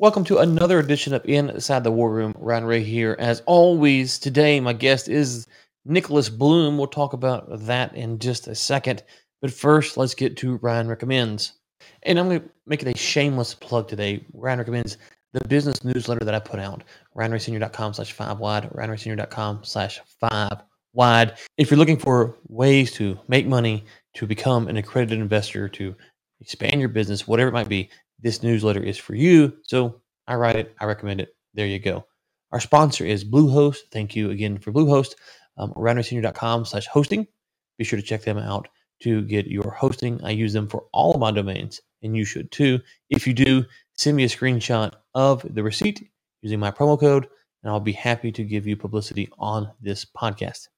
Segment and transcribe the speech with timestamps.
[0.00, 2.32] Welcome to another edition of Inside the War Room.
[2.38, 3.16] Ryan Ray here.
[3.18, 5.48] As always, today my guest is
[5.84, 6.78] Nicholas Bloom.
[6.78, 9.02] We'll talk about that in just a second.
[9.42, 11.54] But first, let's get to Ryan Recommends.
[12.04, 14.24] And I'm going to make it a shameless plug today.
[14.34, 14.98] Ryan Recommends
[15.32, 16.84] the business newsletter that I put out,
[17.16, 20.62] ryanraysenior.com slash five wide, ryanraysenior.com slash five
[20.92, 21.36] wide.
[21.56, 23.84] If you're looking for ways to make money,
[24.14, 25.96] to become an accredited investor, to
[26.40, 27.90] expand your business, whatever it might be,
[28.20, 29.52] this newsletter is for you.
[29.62, 31.34] So I write it, I recommend it.
[31.54, 32.06] There you go.
[32.52, 33.78] Our sponsor is Bluehost.
[33.92, 35.14] Thank you again for Bluehost.
[35.56, 37.26] Um, RyanRaySenior.com slash hosting.
[37.78, 38.68] Be sure to check them out
[39.02, 40.22] to get your hosting.
[40.24, 42.80] I use them for all of my domains, and you should too.
[43.10, 46.08] If you do, send me a screenshot of the receipt
[46.42, 47.28] using my promo code,
[47.62, 50.68] and I'll be happy to give you publicity on this podcast.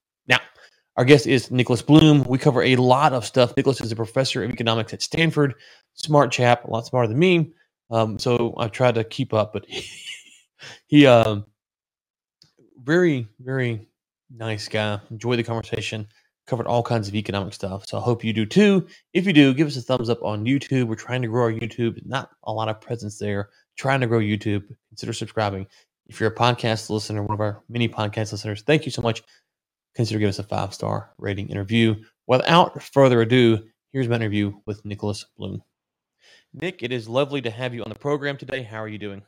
[0.97, 2.23] Our guest is Nicholas Bloom.
[2.25, 3.55] We cover a lot of stuff.
[3.55, 5.55] Nicholas is a professor of economics at Stanford
[5.93, 7.53] smart chap, a lot smarter than me.
[7.89, 9.85] Um, so I tried to keep up, but he,
[10.87, 11.45] he um,
[12.83, 13.87] very, very
[14.35, 14.99] nice guy.
[15.09, 16.07] Enjoy the conversation.
[16.47, 17.87] Covered all kinds of economic stuff.
[17.87, 18.87] So I hope you do too.
[19.13, 20.87] If you do, give us a thumbs up on YouTube.
[20.87, 22.05] We're trying to grow our YouTube.
[22.05, 23.49] Not a lot of presence there.
[23.77, 24.63] Trying to grow YouTube.
[24.89, 25.67] Consider subscribing.
[26.07, 29.23] If you're a podcast listener, one of our many podcast listeners, thank you so much.
[29.95, 31.95] Consider giving us a five star rating interview.
[32.27, 35.61] Without further ado, here's my interview with Nicholas Bloom.
[36.53, 38.63] Nick, it is lovely to have you on the program today.
[38.63, 39.21] How are you doing?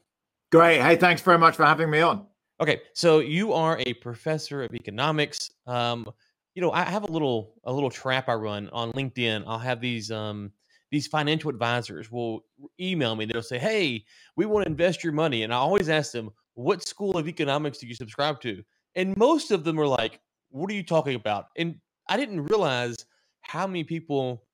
[0.51, 0.81] Great.
[0.81, 2.27] Hey, thanks very much for having me on.
[2.61, 5.51] Okay, so you are a professor of economics.
[5.65, 6.07] Um,
[6.55, 9.43] you know, I have a little a little trap I run on LinkedIn.
[9.47, 10.51] I'll have these um
[10.91, 12.45] these financial advisors will
[12.79, 13.25] email me.
[13.25, 14.05] They'll say, "Hey,
[14.37, 17.79] we want to invest your money," and I always ask them, "What school of economics
[17.79, 18.63] do you subscribe to?"
[18.95, 20.19] And most of them are like,
[20.53, 21.75] "What are you talking about?" And
[22.07, 22.95] I didn't realize
[23.41, 24.45] how many people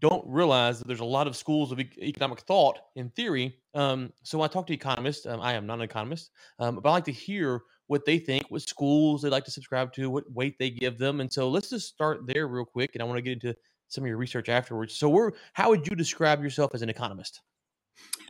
[0.00, 3.56] don't realize that there's a lot of schools of economic thought in theory.
[3.74, 5.24] Um, so I talk to economists.
[5.26, 8.44] Um, I am not an economist, um, but I like to hear what they think,
[8.50, 11.20] what schools they like to subscribe to, what weight they give them.
[11.20, 12.90] And so let's just start there real quick.
[12.94, 13.56] And I want to get into
[13.88, 14.94] some of your research afterwards.
[14.94, 17.40] So, where, how would you describe yourself as an economist?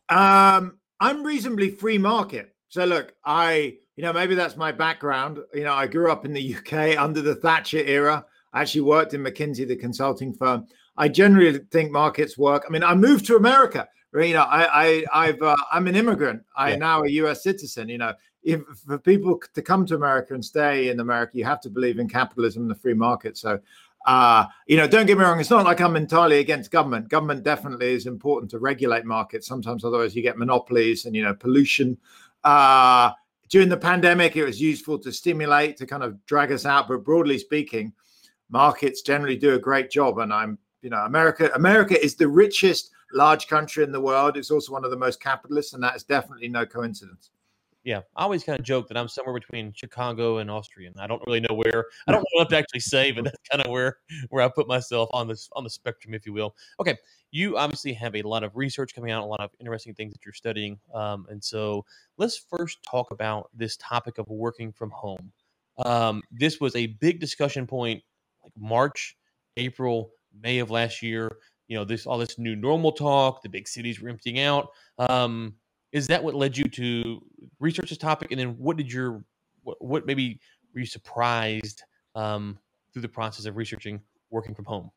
[0.08, 2.54] Um, I'm reasonably free market.
[2.68, 5.38] So look, I, you know, maybe that's my background.
[5.54, 8.24] You know, I grew up in the UK under the Thatcher era.
[8.52, 10.66] I actually worked in McKinsey, the consulting firm.
[10.96, 12.64] I generally think markets work.
[12.66, 13.88] I mean, I moved to America.
[14.14, 16.42] You know, I, I, I've, uh, I'm an immigrant.
[16.56, 17.42] I am now a U.S.
[17.42, 17.88] citizen.
[17.90, 21.60] You know, if for people to come to America and stay in America, you have
[21.62, 23.36] to believe in capitalism and the free market.
[23.36, 23.60] So,
[24.06, 25.38] uh, you know, don't get me wrong.
[25.40, 27.08] It's not like I'm entirely against government.
[27.08, 29.46] Government definitely is important to regulate markets.
[29.46, 31.98] Sometimes, otherwise, you get monopolies and you know pollution.
[32.42, 33.10] Uh,
[33.48, 36.88] during the pandemic, it was useful to stimulate to kind of drag us out.
[36.88, 37.92] But broadly speaking,
[38.50, 42.92] markets generally do a great job, and I'm you know, America America is the richest
[43.12, 44.36] large country in the world.
[44.36, 47.30] It's also one of the most capitalist, and that is definitely no coincidence.
[47.86, 51.06] Yeah, I always kind of joke that I'm somewhere between Chicago and Austria, and I
[51.06, 51.84] don't really know where.
[52.08, 53.98] I don't know what to actually say, but that's kind of where
[54.30, 56.56] where I put myself on this on the spectrum, if you will.
[56.80, 56.96] Okay,
[57.30, 60.24] you obviously have a lot of research coming out, a lot of interesting things that
[60.24, 61.84] you're studying, um, and so
[62.18, 65.30] let's first talk about this topic of working from home.
[65.78, 68.02] Um, this was a big discussion point,
[68.42, 69.16] like March,
[69.58, 70.10] April,
[70.42, 71.36] May of last year.
[71.68, 74.70] You know, this all this new normal talk, the big cities were emptying out.
[74.98, 75.54] Um,
[75.96, 77.22] is that what led you to
[77.58, 78.30] research this topic?
[78.30, 79.24] And then what did your
[79.62, 80.38] what, what maybe
[80.74, 81.82] were you surprised
[82.14, 82.58] um,
[82.92, 84.90] through the process of researching working from home?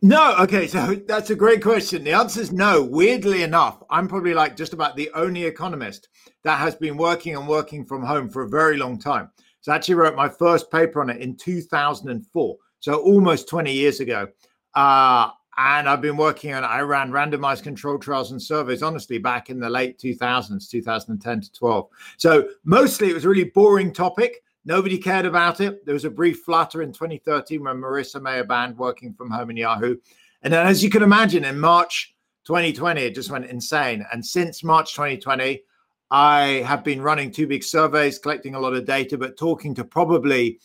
[0.00, 2.02] No, okay, so that's a great question.
[2.02, 2.82] The answer is no.
[2.82, 6.08] Weirdly enough, I'm probably like just about the only economist
[6.44, 9.30] that has been working and working from home for a very long time.
[9.60, 14.00] So I actually wrote my first paper on it in 2004 so almost 20 years
[14.00, 14.28] ago.
[14.74, 19.48] Uh, and I've been working on, I ran randomized control trials and surveys, honestly, back
[19.48, 21.88] in the late 2000s, 2010 to 12.
[22.18, 24.42] So mostly it was a really boring topic.
[24.66, 25.86] Nobody cared about it.
[25.86, 29.56] There was a brief flutter in 2013 when Marissa Mayer banned working from home in
[29.56, 29.96] Yahoo.
[30.42, 32.14] And then, as you can imagine, in March
[32.46, 34.04] 2020, it just went insane.
[34.12, 35.62] And since March 2020,
[36.10, 39.84] I have been running two big surveys, collecting a lot of data, but talking to
[39.84, 40.60] probably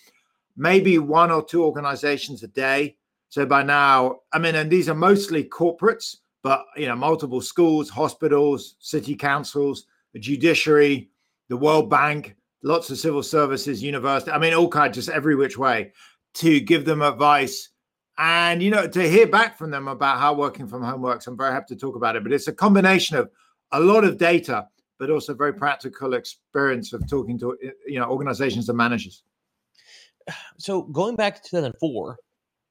[0.57, 2.97] maybe one or two organizations a day.
[3.31, 7.89] So by now, I mean, and these are mostly corporates, but you know, multiple schools,
[7.89, 11.09] hospitals, city councils, the judiciary,
[11.47, 14.31] the World Bank, lots of civil services, university.
[14.31, 15.93] I mean, all kinds, just every which way,
[16.33, 17.69] to give them advice
[18.17, 21.25] and you know to hear back from them about how working from home works.
[21.25, 23.31] I'm very happy to talk about it, but it's a combination of
[23.71, 24.67] a lot of data,
[24.99, 27.57] but also very practical experience of talking to
[27.87, 29.23] you know organizations and managers
[30.57, 32.17] so going back to 2004,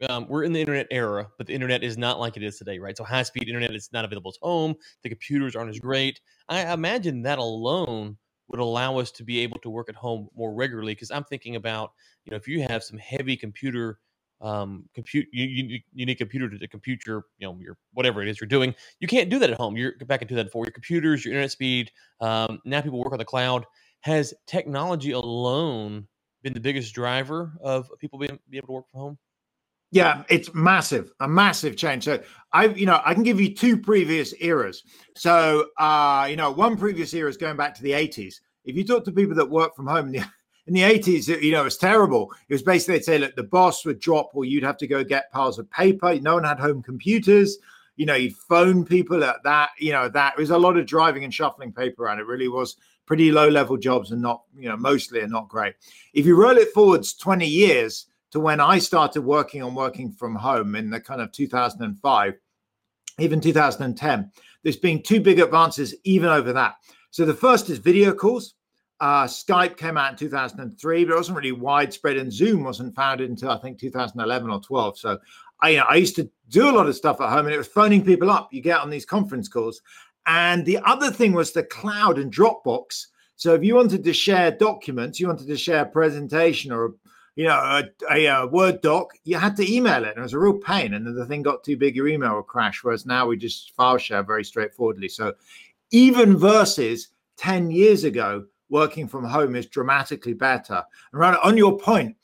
[0.09, 2.79] um, we're in the internet era, but the internet is not like it is today,
[2.79, 2.97] right?
[2.97, 4.75] So high speed internet is not available at home.
[5.03, 6.21] The computers aren't as great.
[6.49, 8.17] I imagine that alone
[8.49, 10.95] would allow us to be able to work at home more regularly.
[10.95, 11.93] Because I'm thinking about,
[12.25, 13.99] you know, if you have some heavy computer
[14.41, 18.23] um, compute you, you, you need computer to, to compute your you know your whatever
[18.23, 20.73] it is you're doing you can't do that at home you're back in 2004 your
[20.73, 21.91] computers your internet speed
[22.23, 23.67] um, now people work on the cloud
[24.01, 26.09] has technology alone
[26.43, 29.19] been the biggest driver of people being be able to work from home
[29.91, 32.05] yeah, it's massive, a massive change.
[32.05, 32.21] So
[32.53, 34.85] I, you know, I can give you two previous eras.
[35.17, 38.37] So, uh, you know, one previous era is going back to the 80s.
[38.65, 40.19] If you talk to people that work from home in the,
[40.67, 42.33] in the 80s, you know, it was terrible.
[42.49, 45.03] It was basically they'd say, look, the boss would drop or you'd have to go
[45.03, 46.15] get piles of paper.
[46.21, 47.59] No one had home computers.
[47.97, 50.87] You know, you'd phone people at that, you know, that it was a lot of
[50.87, 52.21] driving and shuffling paper around.
[52.21, 52.77] It really was
[53.07, 55.75] pretty low level jobs and not, you know, mostly and not great.
[56.15, 60.35] If you roll it forwards 20 years, to when I started working on working from
[60.35, 62.35] home in the kind of 2005,
[63.19, 64.31] even 2010.
[64.63, 66.75] There's been two big advances even over that.
[67.11, 68.55] So the first is video calls.
[69.01, 73.31] Uh, Skype came out in 2003, but it wasn't really widespread, and Zoom wasn't founded
[73.31, 74.99] until I think 2011 or 12.
[74.99, 75.19] So
[75.63, 77.59] I, you know, I used to do a lot of stuff at home, and it
[77.59, 78.53] was phoning people up.
[78.53, 79.81] You get on these conference calls,
[80.27, 83.07] and the other thing was the cloud and Dropbox.
[83.37, 86.91] So if you wanted to share documents, you wanted to share a presentation or a
[87.41, 90.11] you know, a, a, a, Word doc, you had to email it.
[90.11, 90.93] And it was a real pain.
[90.93, 92.85] And then the thing got too big, your email would crash.
[92.85, 95.09] Whereas now we just file share very straightforwardly.
[95.09, 95.33] So
[95.91, 97.09] even versus
[97.39, 100.85] 10 years ago, working from home is dramatically better.
[101.13, 102.15] And right on your point,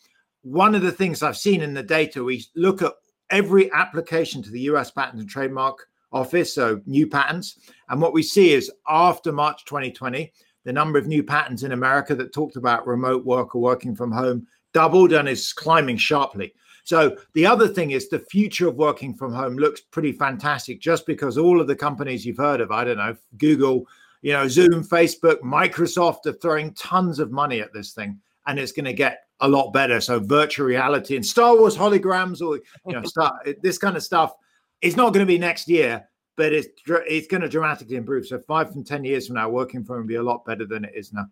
[0.43, 2.93] one of the things I've seen in the data, we look at
[3.31, 7.59] every application to the US Patent and Trademark Office, so new patents.
[7.89, 10.31] And what we see is after March 2020,
[10.65, 14.13] the number of new patents in America that talked about remote work or working from
[14.13, 14.47] home
[14.77, 16.53] doubled and is climbing sharply.
[16.85, 21.07] So the other thing is the future of working from home looks pretty fantastic just
[21.07, 23.87] because all of the companies you've heard of, I don't know, Google,
[24.21, 28.73] you know, Zoom, Facebook, Microsoft are throwing tons of money at this thing and it's
[28.73, 29.99] going to get a lot better.
[29.99, 34.35] So virtual reality and Star Wars holograms or you know, start, this kind of stuff
[34.83, 36.07] is not going to be next year,
[36.37, 38.27] but it's it's going to dramatically improve.
[38.27, 40.67] So five from ten years from now, working from home will be a lot better
[40.67, 41.25] than it is now.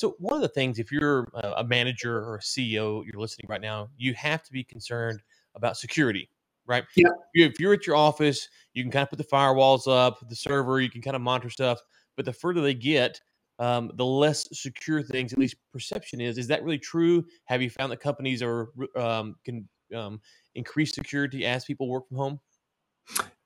[0.00, 3.60] So one of the things, if you're a manager or a CEO, you're listening right
[3.60, 5.20] now, you have to be concerned
[5.54, 6.30] about security,
[6.64, 6.84] right?
[6.96, 7.10] Yeah.
[7.34, 10.80] If you're at your office, you can kind of put the firewalls up, the server,
[10.80, 11.80] you can kind of monitor stuff.
[12.16, 13.20] But the further they get,
[13.58, 16.38] um, the less secure things, at least perception is.
[16.38, 17.22] Is that really true?
[17.44, 20.18] Have you found that companies are um, can um,
[20.54, 22.40] increase security as people work from home?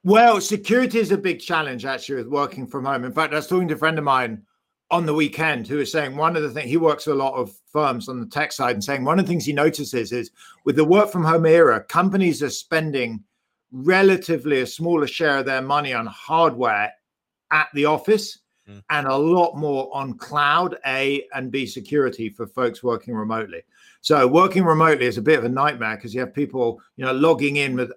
[0.04, 3.02] Well, security is a big challenge actually with working from home.
[3.02, 4.44] In fact, I was talking to a friend of mine
[4.90, 7.34] on the weekend who was saying one of the things he works with a lot
[7.34, 10.31] of firms on the tech side and saying one of the things he notices is
[10.64, 13.22] with the work from home era, companies are spending
[13.72, 16.92] relatively a smaller share of their money on hardware
[17.50, 18.38] at the office
[18.69, 18.82] mm.
[18.90, 23.62] and a lot more on cloud A and B security for folks working remotely.
[24.00, 27.12] So working remotely is a bit of a nightmare because you have people, you know,
[27.12, 27.90] logging in with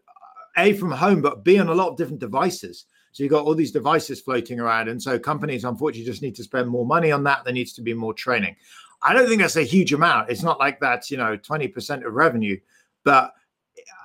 [0.57, 2.85] A from home, but B on a lot of different devices.
[3.11, 4.89] So you've got all these devices floating around.
[4.89, 7.43] And so companies, unfortunately, just need to spend more money on that.
[7.43, 8.55] There needs to be more training.
[9.01, 10.29] I don't think that's a huge amount.
[10.29, 12.59] It's not like that's, you know, 20% of revenue,
[13.03, 13.33] but,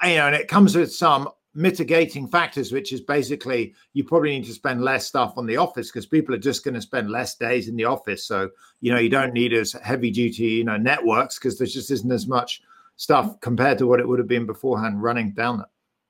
[0.03, 4.31] eh, you know, and it comes with some mitigating factors, which is basically you probably
[4.31, 7.11] need to spend less stuff on the office because people are just going to spend
[7.11, 8.27] less days in the office.
[8.27, 8.51] So,
[8.81, 12.11] you know, you don't need as heavy duty, you know, networks because there just isn't
[12.11, 12.63] as much
[12.97, 15.67] stuff compared to what it would have been beforehand running down there.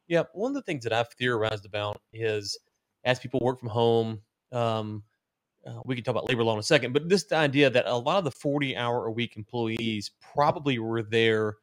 [0.08, 0.24] Yeah.
[0.32, 2.58] One of the things that I've theorized about is
[3.04, 4.20] as people work from home.
[4.52, 5.02] Um,
[5.66, 7.96] uh, we can talk about labor law in a second, but this idea that a
[7.96, 11.56] lot of the 40 hour a week employees probably were there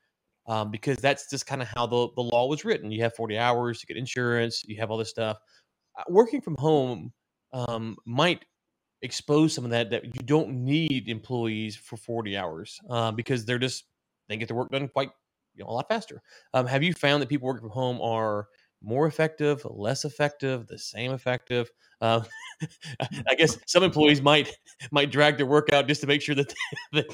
[0.47, 2.91] um, because that's just kind of how the, the law was written.
[2.91, 5.37] You have 40 hours, to get insurance, you have all this stuff.
[5.97, 7.11] Uh, working from home
[7.53, 8.45] um, might
[9.01, 13.59] expose some of that, that you don't need employees for 40 hours uh, because they're
[13.59, 13.85] just,
[14.27, 15.09] they get the work done quite
[15.55, 16.21] you know, a lot faster.
[16.53, 18.47] Um, have you found that people working from home are
[18.81, 21.69] more effective, less effective, the same effective.
[22.01, 22.21] Uh,
[23.27, 24.55] I guess some employees might
[24.91, 26.53] might drag their work out just to make sure that,
[26.93, 27.05] that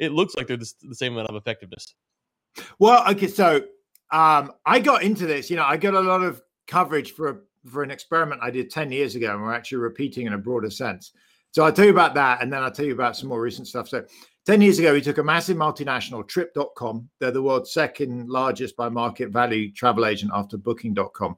[0.00, 1.94] it looks like they're the, the, same amount of effectiveness.
[2.78, 3.62] Well, okay, so
[4.10, 5.50] um, I got into this.
[5.50, 8.92] You know, I got a lot of coverage for for an experiment I did ten
[8.92, 11.12] years ago, and we're actually repeating in a broader sense.
[11.52, 13.68] So I'll tell you about that, and then I'll tell you about some more recent
[13.68, 13.88] stuff.
[13.88, 14.04] So
[14.46, 17.08] 10 years ago, we took a massive multinational, Trip.com.
[17.18, 21.36] They're the world's second largest by market value travel agent after Booking.com.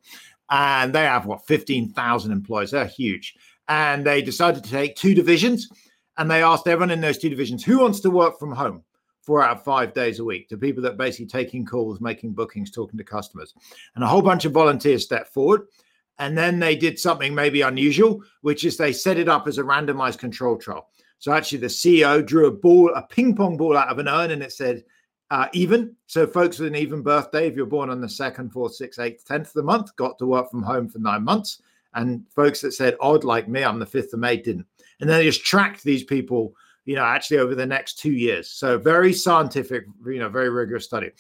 [0.51, 2.73] And they have, what, 15,000 employees.
[2.73, 3.35] They're huge.
[3.69, 5.69] And they decided to take two divisions
[6.19, 8.83] and they asked everyone in those two divisions who wants to work from home
[9.23, 12.33] four out of five days a week to people that are basically taking calls, making
[12.33, 13.55] bookings, talking to customers.
[13.97, 15.63] And a whole bunch of volunteers stepped forward.
[16.19, 19.63] And then they did something maybe unusual, which is they set it up as a
[19.63, 20.89] randomized control trial.
[21.19, 24.31] So actually, the CEO drew a ball, a ping pong ball out of an urn,
[24.31, 24.85] and it said
[25.31, 25.97] uh, even.
[26.07, 29.25] So folks with an even birthday, if you're born on the second, fourth, sixth, eighth,
[29.27, 31.63] tenth of the month, got to work from home for nine months.
[31.95, 34.67] And folks that said odd, like me, I'm the fifth of May, didn't.
[35.01, 36.55] And then they just tracked these people,
[36.85, 38.51] you know, actually over the next two years.
[38.51, 41.11] So very scientific, you know, very rigorous study.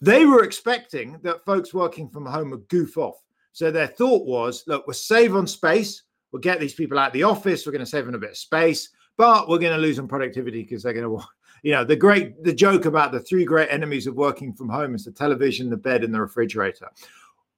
[0.00, 3.22] They were expecting that folks working from home would goof off.
[3.52, 6.04] So their thought was, look, we'll save on space.
[6.32, 7.66] We'll get these people out of the office.
[7.66, 10.08] We're going to save them a bit of space, but we're going to lose on
[10.08, 11.26] productivity because they're going to
[11.62, 14.94] you know the great the joke about the three great enemies of working from home
[14.94, 16.88] is the television the bed and the refrigerator.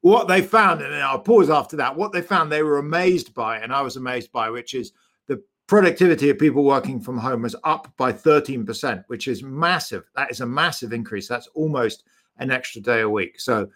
[0.00, 3.58] What they found and i'll pause after that what they found they were amazed by
[3.58, 4.92] and i was amazed by which is
[5.26, 10.04] the productivity of people working from home was up by 13% which is massive.
[10.16, 11.28] That is a massive increase.
[11.28, 12.04] That's almost
[12.38, 13.38] an extra day a week.
[13.38, 13.68] So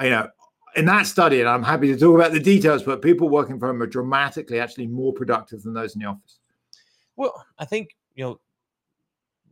[0.00, 0.28] you know
[0.76, 3.70] in that study and i'm happy to talk about the details but people working from
[3.70, 6.39] home are dramatically actually more productive than those in the office
[7.20, 8.40] well i think you know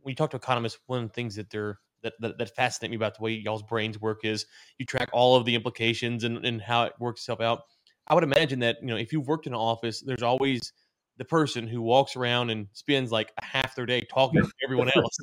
[0.01, 2.91] when you talk to economists, one of the things that they're that, that, that fascinate
[2.91, 4.45] me about the way y'all's brains work is
[4.77, 7.63] you track all of the implications and, and how it works itself out.
[8.07, 10.71] I would imagine that, you know, if you've worked in an office, there's always
[11.17, 14.89] the person who walks around and spends like a half their day talking to everyone
[14.95, 15.17] else.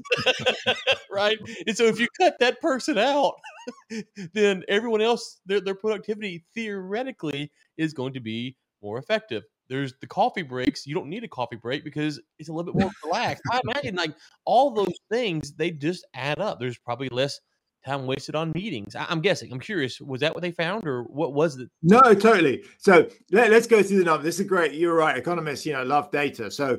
[1.11, 1.39] right.
[1.67, 3.33] And so if you cut that person out,
[4.35, 9.45] then everyone else, their, their productivity theoretically is going to be more effective.
[9.69, 10.87] There's the coffee breaks.
[10.87, 13.43] You don't need a coffee break because it's a little bit more relaxed.
[13.51, 16.61] I imagine like all those things, they just add up.
[16.61, 17.41] There's probably less
[17.87, 18.95] time wasted on meetings.
[18.97, 19.53] I, am guessing.
[19.53, 20.01] I'm curious.
[20.01, 21.71] Was that what they found, or what was it?
[21.83, 22.65] No, totally.
[22.79, 24.25] So let, us go through the numbers.
[24.25, 24.73] This is great.
[24.73, 25.17] You're right.
[25.17, 26.51] Economists, you know, love data.
[26.51, 26.79] So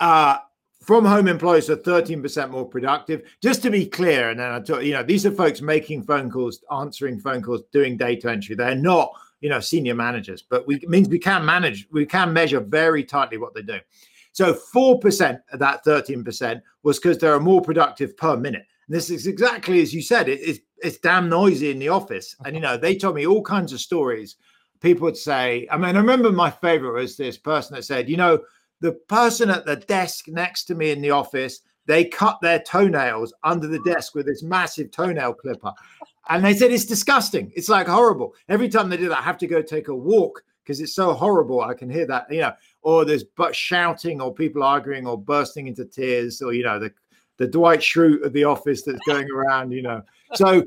[0.00, 0.38] uh,
[0.82, 3.22] from home employees are 13% more productive.
[3.42, 6.30] Just to be clear, and then I talk, you know, these are folks making phone
[6.30, 8.54] calls, answering phone calls, doing data entry.
[8.54, 12.32] They're not you know senior managers but we it means we can manage we can
[12.32, 13.78] measure very tightly what they do.
[14.32, 18.64] So 4% of that 13% was because they're more productive per minute.
[18.86, 22.36] And this is exactly as you said it, it's it's damn noisy in the office.
[22.44, 24.36] And you know they told me all kinds of stories.
[24.80, 28.16] People would say i mean i remember my favorite was this person that said you
[28.16, 28.38] know
[28.80, 33.32] the person at the desk next to me in the office they cut their toenails
[33.42, 35.72] under the desk with this massive toenail clipper
[36.28, 37.52] and they said it's disgusting.
[37.56, 38.34] It's like horrible.
[38.48, 41.14] Every time they do that, I have to go take a walk because it's so
[41.14, 41.62] horrible.
[41.62, 45.66] I can hear that, you know, or there's but shouting or people arguing or bursting
[45.66, 46.92] into tears or, you know, the,
[47.38, 50.02] the Dwight Schrute of the office that's going around, you know.
[50.34, 50.64] So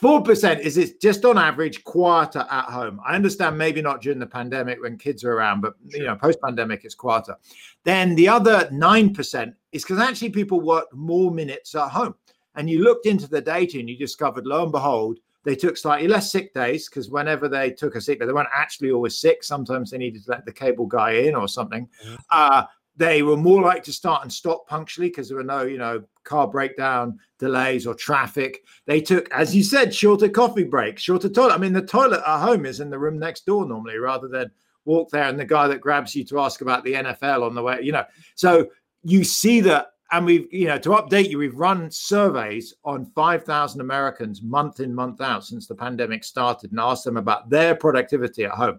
[0.00, 3.00] 4% is it's just on average quieter at home.
[3.04, 6.00] I understand maybe not during the pandemic when kids are around, but sure.
[6.00, 7.36] you know, post pandemic it's quieter.
[7.84, 12.14] Then the other 9% is because actually people work more minutes at home
[12.54, 16.06] and you looked into the data and you discovered, lo and behold, they took slightly
[16.06, 19.42] less sick days because whenever they took a sick day, they weren't actually always sick.
[19.42, 21.88] Sometimes they needed to let the cable guy in or something.
[22.04, 22.14] Mm-hmm.
[22.30, 22.64] Uh,
[22.96, 26.02] they were more likely to start and stop punctually because there were no, you know,
[26.24, 28.64] car breakdown delays or traffic.
[28.86, 31.54] They took, as you said, shorter coffee breaks, shorter toilet.
[31.54, 34.50] I mean, the toilet at home is in the room next door normally, rather than
[34.84, 37.62] walk there and the guy that grabs you to ask about the NFL on the
[37.62, 38.04] way, you know.
[38.34, 38.68] So
[39.02, 43.80] you see that and we've you know to update you we've run surveys on 5000
[43.80, 48.44] americans month in month out since the pandemic started and asked them about their productivity
[48.44, 48.78] at home.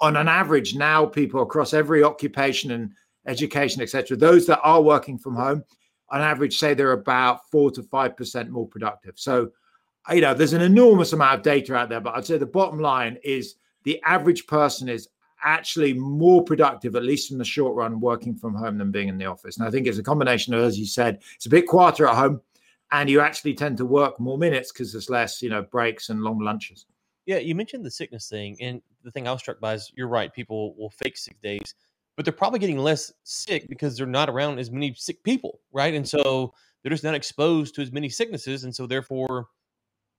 [0.00, 2.92] On an average now people across every occupation and
[3.26, 5.64] education etc those that are working from home
[6.10, 9.14] on average say they're about 4 to 5% more productive.
[9.16, 9.50] So
[10.12, 12.78] you know there's an enormous amount of data out there but i'd say the bottom
[12.78, 15.08] line is the average person is
[15.46, 19.16] actually more productive, at least in the short run, working from home than being in
[19.16, 19.56] the office.
[19.56, 22.16] And I think it's a combination of, as you said, it's a bit quieter at
[22.16, 22.42] home,
[22.92, 26.22] and you actually tend to work more minutes because there's less, you know, breaks and
[26.22, 26.86] long lunches.
[27.26, 30.08] Yeah, you mentioned the sickness thing, and the thing I was struck by is you're
[30.08, 30.32] right.
[30.32, 31.74] People will fake sick days,
[32.16, 35.94] but they're probably getting less sick because they're not around as many sick people, right?
[35.94, 39.46] And so they're just not exposed to as many sicknesses, and so therefore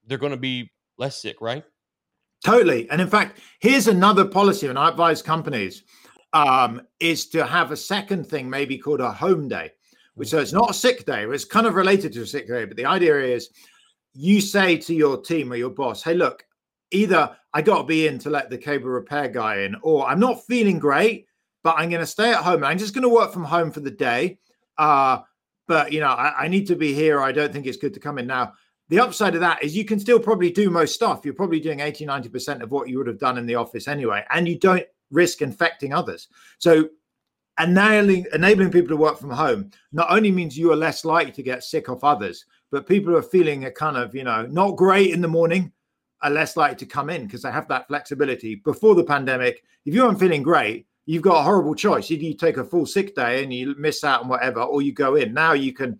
[0.06, 1.64] they're going to be less sick, right?
[2.44, 2.88] Totally.
[2.90, 5.82] And in fact, here's another policy, and I advise companies
[6.32, 9.72] um, is to have a second thing, maybe called a home day,
[10.24, 11.24] so it's not a sick day.
[11.24, 13.50] It's kind of related to a sick day, but the idea is
[14.14, 16.44] you say to your team or your boss, hey, look,
[16.90, 20.20] either I got to be in to let the cable repair guy in, or I'm
[20.20, 21.26] not feeling great,
[21.62, 22.64] but I'm going to stay at home.
[22.64, 24.38] I'm just going to work from home for the day.
[24.76, 25.20] Uh,
[25.66, 27.20] but you know, I, I need to be here.
[27.20, 28.54] I don't think it's good to come in now
[28.88, 31.24] the upside of that is you can still probably do most stuff.
[31.24, 34.24] You're probably doing 80, 90% of what you would have done in the office anyway,
[34.30, 36.28] and you don't risk infecting others.
[36.58, 36.88] So
[37.58, 41.42] enabling, enabling people to work from home not only means you are less likely to
[41.42, 44.76] get sick off others, but people who are feeling a kind of, you know, not
[44.76, 45.72] great in the morning
[46.22, 48.56] are less likely to come in because they have that flexibility.
[48.56, 52.10] Before the pandemic, if you aren't feeling great, you've got a horrible choice.
[52.10, 54.92] Either you take a full sick day and you miss out on whatever, or you
[54.92, 55.32] go in.
[55.32, 55.98] Now you can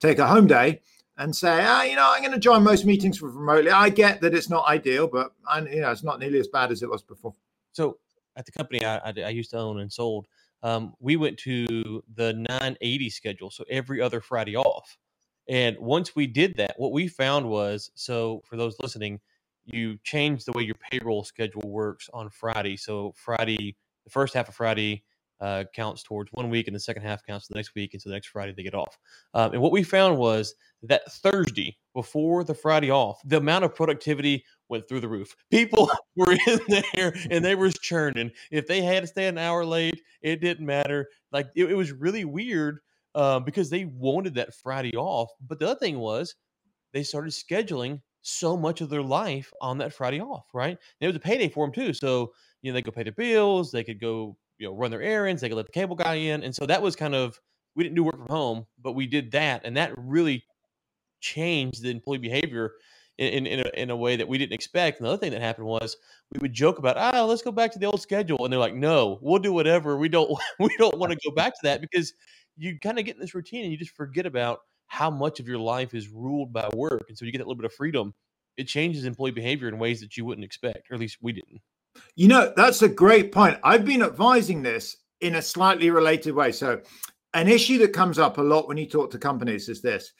[0.00, 0.80] take a home day
[1.18, 3.72] and say, ah, you know, I'm going to join most meetings remotely.
[3.72, 6.70] I get that it's not ideal, but I, you know, it's not nearly as bad
[6.70, 7.34] as it was before.
[7.72, 7.98] So
[8.36, 10.26] at the company I, I, I used to own and sold,
[10.62, 14.96] um, we went to the 980 schedule, so every other Friday off.
[15.48, 19.20] And once we did that, what we found was so for those listening,
[19.64, 22.76] you change the way your payroll schedule works on Friday.
[22.76, 25.02] So Friday, the first half of Friday
[25.40, 28.14] uh, counts towards one week, and the second half counts the next week, so the
[28.14, 28.98] next Friday they get off.
[29.34, 33.74] Um, and what we found was that Thursday before the Friday off, the amount of
[33.74, 35.34] productivity went through the roof.
[35.50, 36.60] People were in
[36.92, 38.30] there and they were churning.
[38.50, 41.08] If they had to stay an hour late, it didn't matter.
[41.32, 42.78] Like it, it was really weird
[43.14, 45.30] uh, because they wanted that Friday off.
[45.46, 46.34] But the other thing was
[46.92, 50.70] they started scheduling so much of their life on that Friday off, right?
[50.70, 51.92] And it was a payday for them too.
[51.92, 55.02] So, you know, they could pay their bills, they could go, you know, run their
[55.02, 56.42] errands, they could let the cable guy in.
[56.42, 57.40] And so that was kind of,
[57.74, 59.62] we didn't do work from home, but we did that.
[59.64, 60.44] And that really
[61.20, 62.72] changed the employee behavior
[63.18, 64.98] in, in, a, in a way that we didn't expect.
[64.98, 65.96] And the other thing that happened was
[66.32, 68.44] we would joke about, ah, let's go back to the old schedule.
[68.44, 69.96] And they're like, no, we'll do whatever.
[69.96, 72.12] We don't, we don't want to go back to that because
[72.56, 75.46] you kind of get in this routine and you just forget about how much of
[75.46, 77.04] your life is ruled by work.
[77.08, 78.14] And so you get that little bit of freedom.
[78.56, 81.60] It changes employee behavior in ways that you wouldn't expect, or at least we didn't.
[82.16, 83.58] You know, that's a great point.
[83.62, 86.52] I've been advising this in a slightly related way.
[86.52, 86.80] So,
[87.34, 90.12] an issue that comes up a lot when you talk to companies is this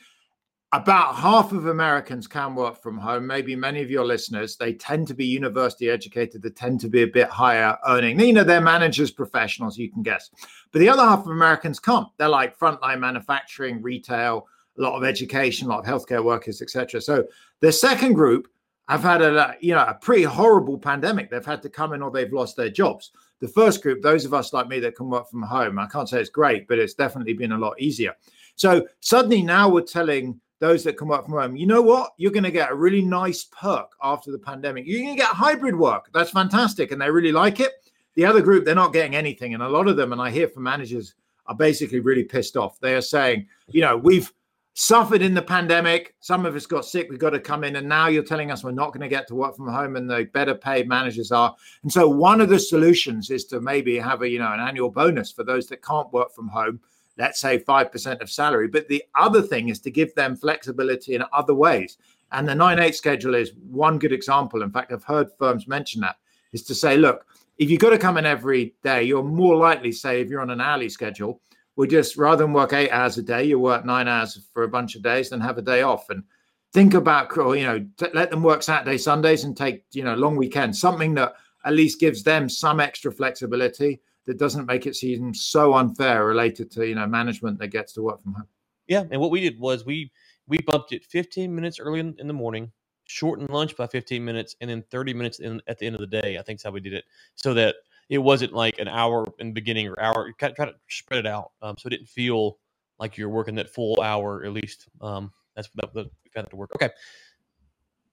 [0.73, 3.27] about half of Americans can work from home.
[3.27, 7.03] Maybe many of your listeners, they tend to be university educated, they tend to be
[7.03, 8.21] a bit higher earning.
[8.21, 10.31] You know, they're managers, professionals, you can guess.
[10.71, 12.09] But the other half of Americans can't.
[12.19, 14.47] They're like frontline manufacturing, retail,
[14.79, 17.01] a lot of education, a lot of healthcare workers, etc.
[17.01, 17.25] So
[17.61, 18.49] the second group
[18.89, 21.31] have had a you know a pretty horrible pandemic.
[21.31, 23.13] They've had to come in or they've lost their jobs.
[23.41, 26.09] The first group, those of us like me that can work from home, I can't
[26.09, 28.15] say it's great, but it's definitely been a lot easier.
[28.57, 32.13] So suddenly now we're telling those that come work from home, you know what?
[32.17, 34.87] You're going to get a really nice perk after the pandemic.
[34.87, 36.11] You're going to get hybrid work.
[36.13, 36.91] That's fantastic.
[36.91, 37.73] And they really like it.
[38.15, 39.55] The other group, they're not getting anything.
[39.55, 41.15] And a lot of them, and I hear from managers,
[41.47, 42.81] are basically really pissed off.
[42.81, 44.33] They are saying, you know, we've
[44.79, 46.15] suffered in the pandemic.
[46.21, 47.09] Some of us got sick.
[47.11, 47.75] We've got to come in.
[47.75, 50.09] And now you're telling us we're not going to get to work from home and
[50.09, 51.53] the better paid managers are.
[51.83, 54.89] And so one of the solutions is to maybe have a, you know, an annual
[54.89, 56.81] bonus for those that can't work from home
[57.21, 58.69] let's say 5% of salary.
[58.69, 61.99] But the other thing is to give them flexibility in other ways.
[62.31, 64.63] And the 9 8 schedule is one good example.
[64.63, 66.15] In fact, I've heard firms mention that
[66.53, 67.27] is to say, look,
[67.59, 70.51] if you've got to come in every day, you're more likely, say, if you're on
[70.51, 71.41] an hourly schedule,
[71.79, 74.69] we just rather than work eight hours a day, you work nine hours for a
[74.69, 76.11] bunch of days, then have a day off.
[76.11, 76.25] And
[76.73, 80.35] think about, you know, t- let them work Saturday, Sundays and take, you know, long
[80.35, 85.33] weekends, something that at least gives them some extra flexibility that doesn't make it seem
[85.33, 88.49] so unfair related to you know management that gets to work from home.
[88.89, 90.11] Yeah, and what we did was we
[90.49, 92.73] we bumped it 15 minutes early in, in the morning,
[93.05, 96.21] shortened lunch by 15 minutes, and then 30 minutes in, at the end of the
[96.21, 96.39] day.
[96.39, 97.05] I think that's how we did it,
[97.37, 97.77] so that
[98.09, 100.33] it wasn't like an hour in the beginning or hour.
[100.39, 102.59] Kind of try to spread it out, um, so it didn't feel
[102.99, 104.89] like you're working that full hour at least.
[105.01, 106.71] Um, that's that, that we found it to work.
[106.75, 106.91] Okay.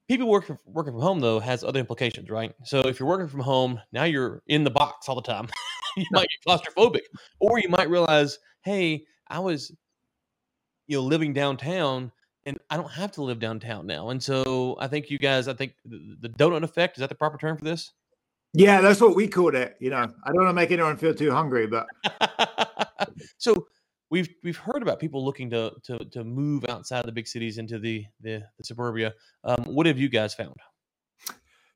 [0.07, 2.53] People work working from home though has other implications, right?
[2.63, 5.47] So if you're working from home, now you're in the box all the time.
[5.97, 7.01] you might get claustrophobic,
[7.39, 9.71] or you might realize, hey, I was,
[10.87, 12.11] you know, living downtown,
[12.45, 14.09] and I don't have to live downtown now.
[14.09, 17.15] And so I think you guys, I think the, the donut effect is that the
[17.15, 17.91] proper term for this?
[18.57, 19.75] Yeah, that's what we called it.
[19.79, 21.87] You know, I don't want to make anyone feel too hungry, but
[23.37, 23.67] so
[24.09, 27.57] we've we've heard about people looking to to to move outside of the big cities
[27.57, 29.13] into the the, the suburbia.
[29.43, 30.55] Um, what have you guys found?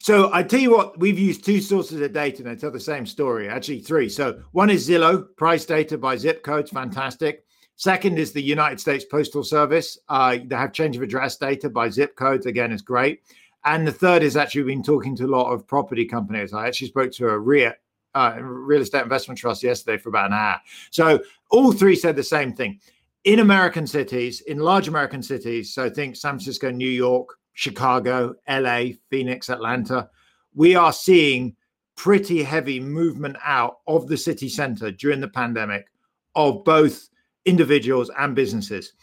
[0.02, 2.80] So I tell you what, we've used two sources of data and they tell the
[2.80, 3.50] same story.
[3.50, 4.08] Actually, three.
[4.08, 7.44] So one is Zillow, price data by zip codes, fantastic.
[7.76, 9.98] Second is the United States Postal Service.
[10.08, 12.46] Uh, they have change of address data by zip codes.
[12.46, 13.22] Again, is great.
[13.66, 16.54] And the third is actually we've been talking to a lot of property companies.
[16.54, 17.76] I actually spoke to a REIT,
[18.16, 20.60] uh, real estate investment trust yesterday for about an hour.
[20.92, 22.80] So all three said the same thing.
[23.26, 28.92] In American cities, in large American cities, so think San Francisco, New York, Chicago, LA,
[29.10, 30.10] Phoenix, Atlanta,
[30.56, 31.56] we are seeing
[31.98, 35.88] pretty heavy movement out of the city center during the pandemic
[36.36, 37.10] of both
[37.44, 38.94] individuals and businesses.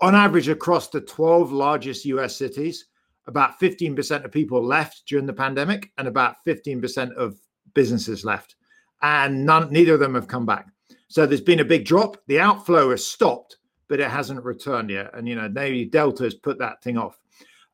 [0.00, 2.86] On average, across the 12 largest US cities,
[3.26, 7.36] about 15% of people left during the pandemic and about 15% of
[7.74, 8.56] businesses left.
[9.02, 10.68] And none, neither of them have come back.
[11.08, 12.16] So there's been a big drop.
[12.26, 13.58] The outflow has stopped,
[13.88, 15.10] but it hasn't returned yet.
[15.14, 17.18] And you know, maybe Delta has put that thing off.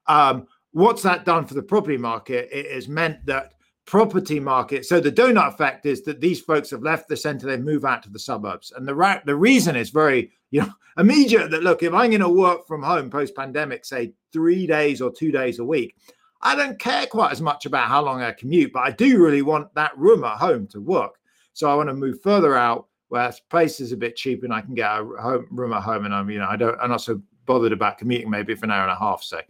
[0.07, 2.49] Um, what's that done for the property market?
[2.53, 3.55] It has meant that
[3.91, 4.87] property market.
[4.87, 8.05] So the donut effect is that these folks have left the center, they move out
[8.05, 11.51] to the suburbs, and the ra- the reason is very you know immediate.
[11.51, 15.11] That look, if I'm going to work from home post pandemic, say three days or
[15.11, 15.97] two days a week,
[16.41, 19.43] I don't care quite as much about how long I commute, but I do really
[19.43, 21.19] want that room at home to work.
[21.53, 24.61] So I want to move further out where space is a bit cheap and I
[24.61, 27.03] can get a home, room at home, and I'm you know I don't I'm not
[27.03, 29.43] so bothered about commuting maybe for an hour and a half, say.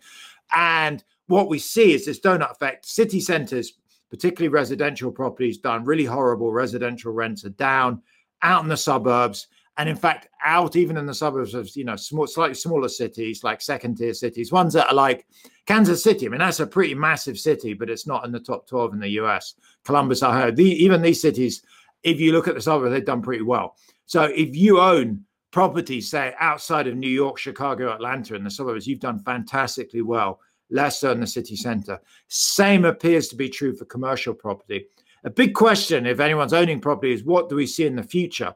[0.51, 2.87] And what we see is this donut effect.
[2.87, 3.75] City centers
[4.11, 6.53] particularly residential properties done really horrible.
[6.53, 8.03] Residential rents are down
[8.43, 9.47] out in the suburbs.
[9.77, 13.43] And in fact, out even in the suburbs of you know small, slightly smaller cities,
[13.43, 15.27] like second tier cities, ones that are like
[15.67, 16.27] Kansas City.
[16.27, 19.01] I mean, that's a pretty massive city, but it's not in the top 12 in
[19.01, 19.55] the US.
[19.85, 20.51] Columbus, Ohio.
[20.51, 21.63] The, even these cities,
[22.03, 23.77] if you look at the suburbs, they've done pretty well.
[24.07, 28.87] So if you own properties, say outside of New York, Chicago, Atlanta, in the suburbs,
[28.87, 30.41] you've done fantastically well
[30.71, 32.01] less so in the city centre.
[32.29, 34.87] Same appears to be true for commercial property.
[35.25, 38.55] A big question, if anyone's owning property, is what do we see in the future?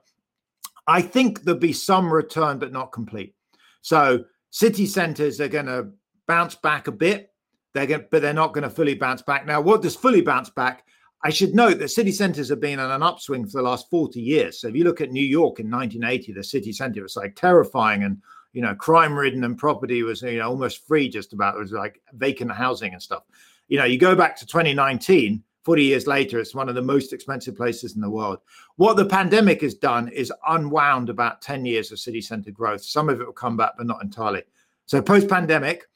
[0.86, 3.34] I think there'll be some return, but not complete.
[3.82, 5.88] So city centres are going to
[6.26, 7.30] bounce back a bit.
[7.74, 9.46] They're going, but they're not going to fully bounce back.
[9.46, 10.84] Now, what does fully bounce back?
[11.22, 14.20] I should note that city centres have been on an upswing for the last 40
[14.20, 14.60] years.
[14.60, 18.04] So if you look at New York in 1980, the city centre was like terrifying
[18.04, 18.18] and
[18.54, 21.56] you know, crime ridden and property was, you know, almost free just about.
[21.56, 23.24] It was like vacant housing and stuff.
[23.68, 27.12] You know, you go back to 2019, 40 years later, it's one of the most
[27.12, 28.38] expensive places in the world.
[28.76, 32.84] What the pandemic has done is unwound about 10 years of city center growth.
[32.84, 34.42] Some of it will come back, but not entirely.
[34.86, 35.86] So post pandemic,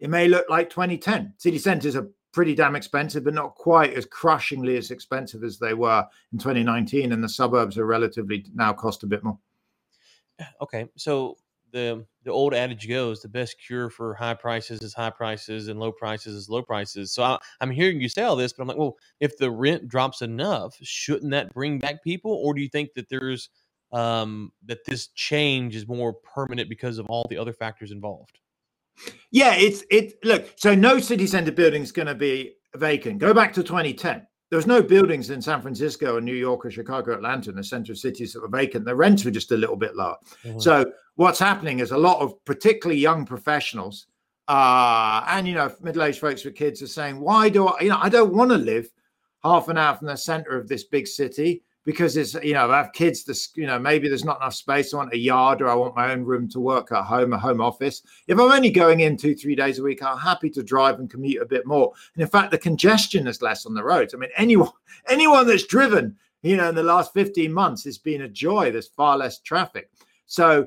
[0.00, 1.34] it may look like 2010.
[1.36, 5.74] City centers are pretty damn expensive, but not quite as crushingly as expensive as they
[5.74, 7.12] were in 2019.
[7.12, 9.38] And the suburbs are relatively now cost a bit more.
[10.40, 10.88] Uh, okay.
[10.96, 11.36] So
[11.72, 15.80] the the old adage goes the best cure for high prices is high prices and
[15.80, 17.12] low prices is low prices.
[17.12, 19.88] So I, am hearing you say all this but i'm like well if the rent
[19.88, 23.50] drops enough shouldn't that bring back people or do you think that there's
[23.92, 28.38] um that this change is more permanent because of all the other factors involved?
[29.30, 33.18] Yeah it's it look so no city center building is going to be vacant.
[33.18, 36.70] Go back to 2010 there was no buildings in San Francisco or New York or
[36.70, 38.84] Chicago, Atlanta, in the center of cities that were vacant.
[38.84, 40.16] The rents were just a little bit lower.
[40.42, 40.58] Mm-hmm.
[40.58, 44.06] So what's happening is a lot of particularly young professionals
[44.48, 47.82] uh, and you know middle-aged folks with kids are saying, "Why do I?
[47.82, 48.90] You know, I don't want to live
[49.44, 52.76] half an hour from the center of this big city." Because it's you know I
[52.76, 53.24] have kids.
[53.24, 54.92] This you know maybe there's not enough space.
[54.92, 57.38] I want a yard, or I want my own room to work at home, a
[57.38, 58.02] home office.
[58.26, 61.08] If I'm only going in two three days a week, I'm happy to drive and
[61.08, 61.90] commute a bit more.
[62.14, 64.12] And in fact, the congestion is less on the roads.
[64.12, 64.68] I mean, anyone
[65.08, 68.70] anyone that's driven, you know, in the last 15 months, it's been a joy.
[68.70, 69.90] There's far less traffic.
[70.26, 70.66] So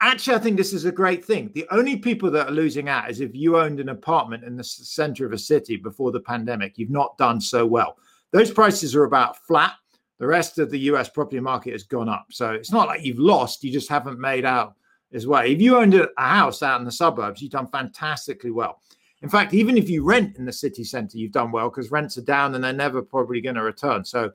[0.00, 1.50] actually, I think this is a great thing.
[1.54, 4.64] The only people that are losing out is if you owned an apartment in the
[4.64, 6.78] center of a city before the pandemic.
[6.78, 7.98] You've not done so well.
[8.30, 9.74] Those prices are about flat
[10.22, 12.26] the rest of the US property market has gone up.
[12.30, 14.76] So it's not like you've lost, you just haven't made out
[15.12, 15.44] as well.
[15.44, 18.80] If you owned a house out in the suburbs, you've done fantastically well.
[19.22, 22.18] In fact, even if you rent in the city center, you've done well because rents
[22.18, 24.04] are down and they're never probably going to return.
[24.04, 24.30] So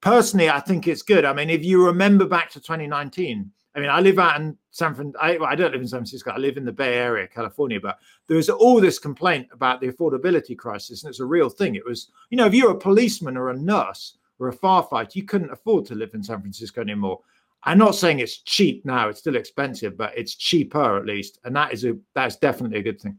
[0.00, 1.24] personally, I think it's good.
[1.24, 4.94] I mean, if you remember back to 2019, I mean, I live out in San
[4.94, 5.20] Francisco.
[5.20, 6.30] I, I, don't live in San Francisco.
[6.30, 7.80] I live in the Bay Area, California.
[7.80, 11.74] But there was all this complaint about the affordability crisis, and it's a real thing.
[11.74, 15.24] It was, you know, if you're a policeman or a nurse, or a firefighter, you
[15.24, 17.20] couldn't afford to live in San Francisco anymore.
[17.64, 21.54] I'm not saying it's cheap now; it's still expensive, but it's cheaper at least, and
[21.56, 23.18] that is a that's definitely a good thing.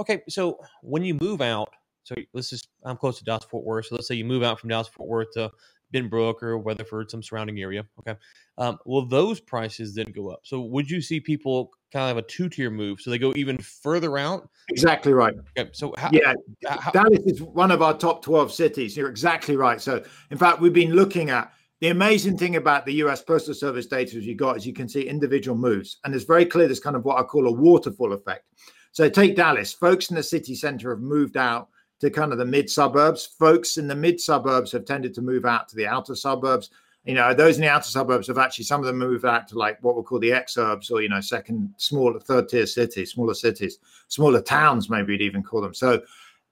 [0.00, 1.68] Okay, so when you move out,
[2.02, 4.60] so let's just I'm close to Dallas Fort Worth, so let's say you move out
[4.60, 5.50] from Dallas Fort Worth to
[5.94, 7.86] Benbrook or Weatherford, some surrounding area.
[8.00, 8.18] Okay,
[8.58, 10.40] um, will those prices then go up?
[10.42, 13.32] So would you see people kind of have a two tier move, so they go
[13.36, 14.50] even further out?
[14.68, 15.34] Exactly right.
[15.58, 16.34] Okay, so how, yeah,
[16.68, 18.96] how, Dallas is one of our top twelve cities.
[18.96, 19.80] You're exactly right.
[19.80, 23.86] So in fact, we've been looking at the amazing thing about the US Postal Service
[23.86, 26.66] data as you got is you can see individual moves, and it's very clear.
[26.66, 28.44] There's kind of what I call a waterfall effect.
[28.92, 29.72] So take Dallas.
[29.72, 31.68] Folks in the city center have moved out
[32.00, 33.26] to kind of the mid suburbs.
[33.38, 36.70] Folks in the mid suburbs have tended to move out to the outer suburbs
[37.06, 39.58] you know, those in the outer suburbs have actually some of them moved out to
[39.58, 43.34] like what we call the exurbs or you know, second, smaller, third tier cities, smaller
[43.34, 45.72] cities, smaller towns, maybe you'd even call them.
[45.72, 46.02] So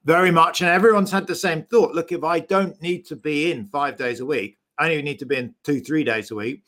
[0.04, 1.94] very much, and everyone's had the same thought.
[1.94, 5.18] Look, if I don't need to be in five days a week, I only need
[5.20, 6.62] to be in two, three days a week.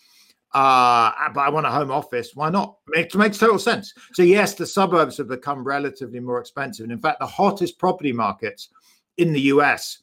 [0.53, 2.31] Uh, but I want a home office.
[2.35, 2.79] Why not?
[2.95, 3.93] It makes total sense.
[4.15, 8.13] So yes, the suburbs have become relatively more expensive, and in fact, the hottest property
[8.13, 8.71] markets
[9.19, 9.99] in the US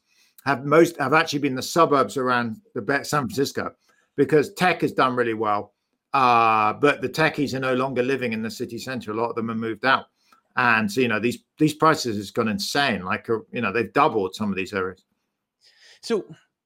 [0.46, 3.72] have most have actually been the suburbs around the San Francisco
[4.16, 5.74] because tech has done really well.
[6.14, 9.12] Uh, but the techies are no longer living in the city center.
[9.12, 10.06] A lot of them have moved out.
[10.56, 13.04] And so, you know, these these prices has gone insane.
[13.04, 15.04] Like, uh, you know, they've doubled some of these areas.
[16.02, 16.26] So,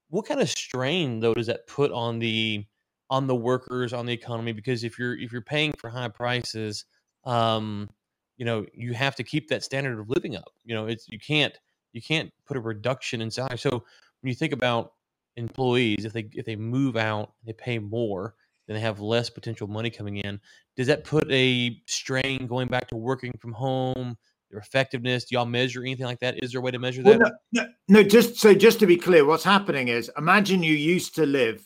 [0.10, 2.66] what kind of strain though does that put on the
[3.10, 4.52] on the workers on the economy?
[4.52, 6.84] Because if you're if you're paying for high prices,
[7.24, 7.90] um,
[8.36, 10.52] you know, you have to keep that standard of living up.
[10.66, 11.58] You know, it's you can't
[11.98, 13.58] you can't put a reduction in salary.
[13.58, 14.94] So when you think about
[15.36, 18.36] employees, if they if they move out, they pay more,
[18.68, 20.40] then they have less potential money coming in.
[20.76, 24.16] Does that put a strain going back to working from home?
[24.52, 25.26] Their effectiveness?
[25.26, 26.42] Do y'all measure anything like that?
[26.42, 27.20] Is there a way to measure that?
[27.20, 30.74] Well, no, no, no, just so just to be clear, what's happening is imagine you
[30.74, 31.66] used to live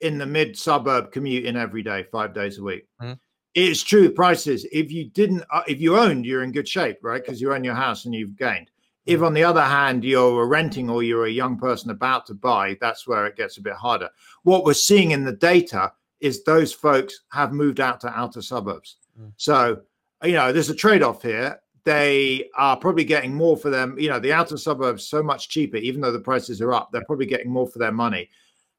[0.00, 2.86] in the mid suburb commuting every day, five days a week.
[3.02, 3.14] Mm-hmm.
[3.54, 4.66] It's true prices.
[4.72, 7.22] If you didn't, uh, if you owned, you're in good shape, right?
[7.22, 8.70] Because you own your house and you've gained.
[9.06, 12.76] If on the other hand you're renting or you're a young person about to buy,
[12.80, 14.08] that's where it gets a bit harder.
[14.44, 18.96] What we're seeing in the data is those folks have moved out to outer suburbs.
[19.20, 19.32] Mm.
[19.36, 19.82] So,
[20.22, 21.60] you know, there's a trade off here.
[21.84, 23.98] They are probably getting more for them.
[23.98, 27.04] You know, the outer suburbs so much cheaper, even though the prices are up, they're
[27.04, 28.30] probably getting more for their money.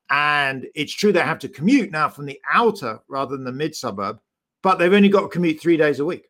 [0.10, 3.76] And it's true they have to commute now from the outer rather than the mid
[3.76, 4.20] suburb,
[4.64, 6.30] but they've only got to commute three days a week.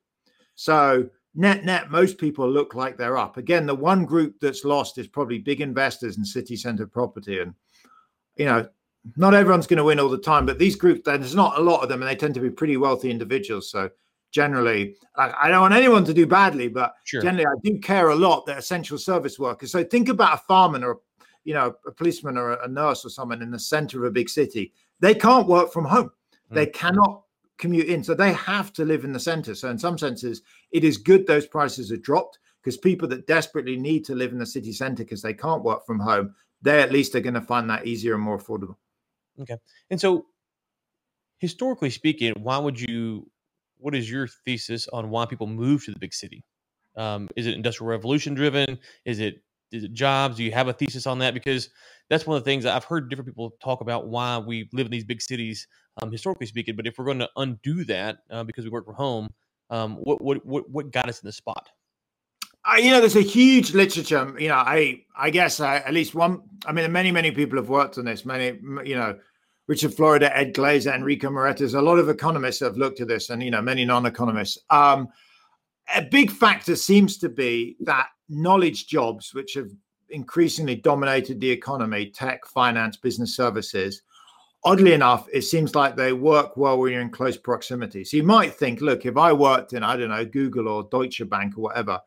[0.55, 3.37] So, net net, most people look like they're up.
[3.37, 7.39] Again, the one group that's lost is probably big investors in city center property.
[7.39, 7.53] And,
[8.37, 8.67] you know,
[9.17, 11.83] not everyone's going to win all the time, but these groups, there's not a lot
[11.83, 13.69] of them, and they tend to be pretty wealthy individuals.
[13.69, 13.89] So
[14.31, 17.21] generally, I, don't want anyone to do badly, but sure.
[17.21, 19.71] generally, I do care a lot that essential service workers.
[19.71, 20.99] So think about a fireman or,
[21.43, 24.29] you know, a policeman or a nurse or someone in the center of a big
[24.29, 24.73] city.
[24.99, 26.11] They can't work from home.
[26.51, 26.55] Mm.
[26.55, 27.24] They cannot
[27.57, 29.55] commute in, so they have to live in the center.
[29.55, 30.41] So in some senses,
[30.71, 34.39] it is good those prices are dropped because people that desperately need to live in
[34.39, 37.41] the city center because they can't work from home, they at least are going to
[37.41, 38.75] find that easier and more affordable.
[39.39, 39.57] Okay.
[39.89, 40.25] And so,
[41.37, 43.29] historically speaking, why would you?
[43.77, 46.43] What is your thesis on why people move to the big city?
[46.95, 48.79] Um, is it industrial revolution driven?
[49.03, 49.43] Is it
[49.93, 50.37] jobs?
[50.37, 51.33] Do you have a thesis on that?
[51.33, 51.69] Because
[52.09, 54.91] that's one of the things I've heard different people talk about why we live in
[54.91, 55.67] these big cities,
[56.01, 56.75] um, historically speaking.
[56.75, 59.29] But if we're going to undo that uh, because we work from home,
[59.69, 61.69] um, what, what what what got us in this spot?
[62.63, 64.33] Uh, you know, there's a huge literature.
[64.39, 66.41] You know, I I guess at least one.
[66.65, 68.25] I mean, many many people have worked on this.
[68.25, 69.17] Many, you know,
[69.67, 71.65] Richard Florida, Ed Glaeser, Enrico Moretti.
[71.65, 74.59] A lot of economists have looked at this, and you know, many non-economists.
[74.69, 75.07] Um,
[75.93, 79.69] a big factor seems to be that knowledge jobs, which have
[80.09, 84.01] increasingly dominated the economy, tech, finance, business services.
[84.63, 88.03] Oddly enough, it seems like they work well when you're in close proximity.
[88.03, 91.21] So you might think, look, if I worked in, I don't know, Google or Deutsche
[91.29, 91.99] Bank or whatever,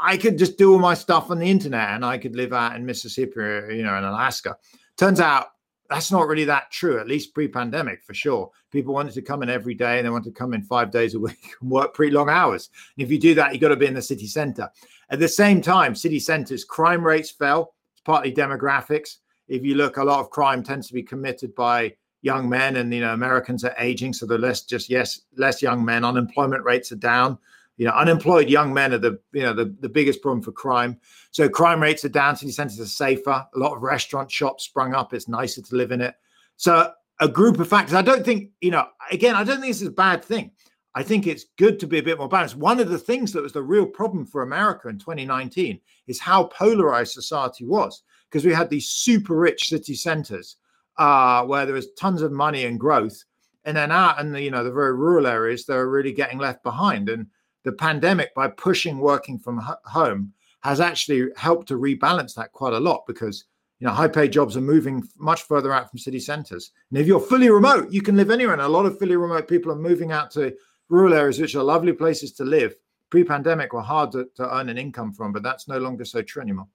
[0.00, 2.76] I could just do all my stuff on the internet and I could live out
[2.76, 4.56] in Mississippi, or, you know, in Alaska.
[4.96, 5.48] Turns out
[5.90, 8.50] that's not really that true, at least pre pandemic for sure.
[8.70, 11.14] People wanted to come in every day and they wanted to come in five days
[11.14, 12.70] a week and work pretty long hours.
[12.96, 14.70] And if you do that, you've got to be in the city center.
[15.10, 17.74] At the same time, city centers, crime rates fell.
[17.92, 19.16] It's partly demographics.
[19.48, 22.92] If you look, a lot of crime tends to be committed by young men and
[22.92, 26.92] you know americans are aging so they're less just yes less young men unemployment rates
[26.92, 27.38] are down
[27.80, 31.00] you know, unemployed young men are the you know the, the biggest problem for crime.
[31.30, 32.36] So crime rates are down.
[32.36, 33.30] City centers are safer.
[33.30, 35.14] A lot of restaurant shops sprung up.
[35.14, 36.14] It's nicer to live in it.
[36.58, 37.94] So a group of factors.
[37.94, 38.86] I don't think you know.
[39.10, 40.50] Again, I don't think this is a bad thing.
[40.94, 42.56] I think it's good to be a bit more balanced.
[42.56, 46.44] One of the things that was the real problem for America in 2019 is how
[46.48, 50.56] polarized society was because we had these super rich city centers
[50.98, 53.24] uh, where there was tons of money and growth,
[53.64, 56.38] and then out in the you know the very rural areas, they were really getting
[56.38, 57.08] left behind.
[57.08, 57.28] And
[57.64, 62.80] the pandemic, by pushing working from home, has actually helped to rebalance that quite a
[62.80, 63.44] lot because
[63.78, 66.72] you know high paid jobs are moving much further out from city centers.
[66.90, 68.52] And if you're fully remote, you can live anywhere.
[68.52, 70.54] And a lot of fully remote people are moving out to
[70.88, 72.74] rural areas, which are lovely places to live.
[73.10, 76.42] Pre-pandemic were hard to, to earn an income from, but that's no longer so true
[76.42, 76.68] anymore.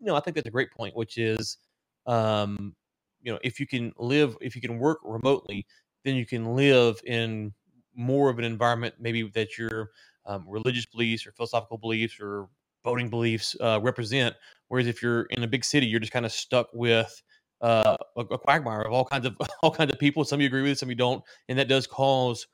[0.00, 1.58] Know, I think that's a great point, which is,
[2.06, 2.74] um,
[3.20, 5.66] you know, if you can live, if you can work remotely,
[6.04, 7.52] then you can live in
[7.94, 9.90] more of an environment maybe that you're
[10.26, 12.48] um, religious beliefs or philosophical beliefs or
[12.84, 14.34] voting beliefs uh, represent.
[14.68, 17.22] Whereas if you're in a big city, you're just kind of stuck with
[17.60, 20.24] uh, a, a, quagmire of all kinds of all kinds of people.
[20.24, 22.46] Some you agree with, some you don't, and that does cause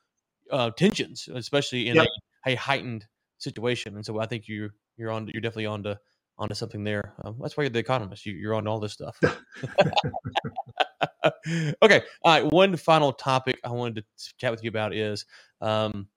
[0.51, 2.07] uh, tensions, especially in yep.
[2.45, 3.05] a, a, heightened
[3.37, 3.95] situation.
[3.95, 5.99] And so I think you you're on you're definitely on to
[6.37, 7.13] onto something there.
[7.23, 8.25] Um, that's why you're the economist.
[8.25, 9.19] You, you're on all this stuff.
[11.83, 12.01] okay.
[12.23, 12.51] All right.
[12.51, 15.25] One final topic I wanted to chat with you about is
[15.61, 16.07] um,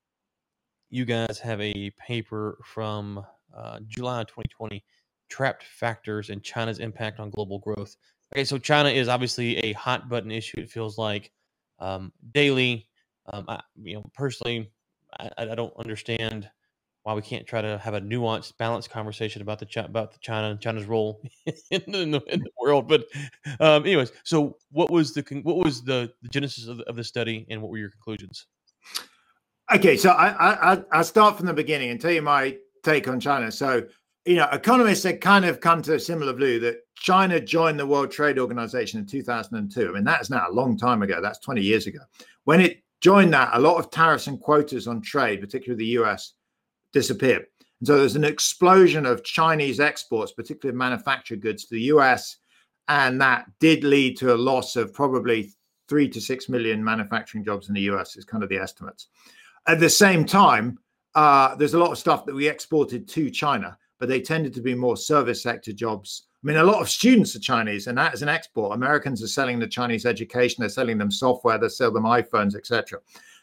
[0.93, 3.25] you guys have a paper from
[3.57, 4.85] uh, July 2020
[5.31, 7.97] Trapped Factors and China's Impact on Global Growth.
[8.33, 11.33] Okay, so China is obviously a hot button issue, it feels like
[11.79, 12.87] um, daily.
[13.33, 14.71] Um, I, you know, personally,
[15.19, 16.51] I, I don't understand
[17.05, 20.51] why we can't try to have a nuanced, balanced conversation about the about the China
[20.51, 21.23] and China's role
[21.71, 22.87] in, the, in, the, in the world.
[22.87, 23.07] But,
[23.61, 27.47] um, anyways, so what was the what was the, the genesis of of the study,
[27.49, 28.47] and what were your conclusions?
[29.75, 33.19] Okay, so I, I I start from the beginning and tell you my take on
[33.19, 33.51] China.
[33.51, 33.85] So
[34.27, 37.87] you know, economists had kind of come to a similar view that China joined the
[37.87, 39.89] World Trade Organization in 2002.
[39.89, 41.21] I mean, that's now a long time ago.
[41.21, 42.01] That's 20 years ago.
[42.45, 46.35] When it joined that, a lot of tariffs and quotas on trade, particularly the US,
[46.93, 47.47] disappeared.
[47.81, 52.37] And so there's an explosion of Chinese exports, particularly of manufactured goods to the US.
[52.87, 55.51] And that did lead to a loss of probably
[55.89, 59.09] three to six million manufacturing jobs in the US, is kind of the estimates.
[59.67, 60.79] At the same time,
[61.15, 64.61] uh, there's a lot of stuff that we exported to China but they tended to
[64.61, 66.27] be more service sector jobs.
[66.43, 68.75] I mean, a lot of students are Chinese, and that is an export.
[68.75, 72.99] Americans are selling the Chinese education, they're selling them software, they sell them iPhones, etc.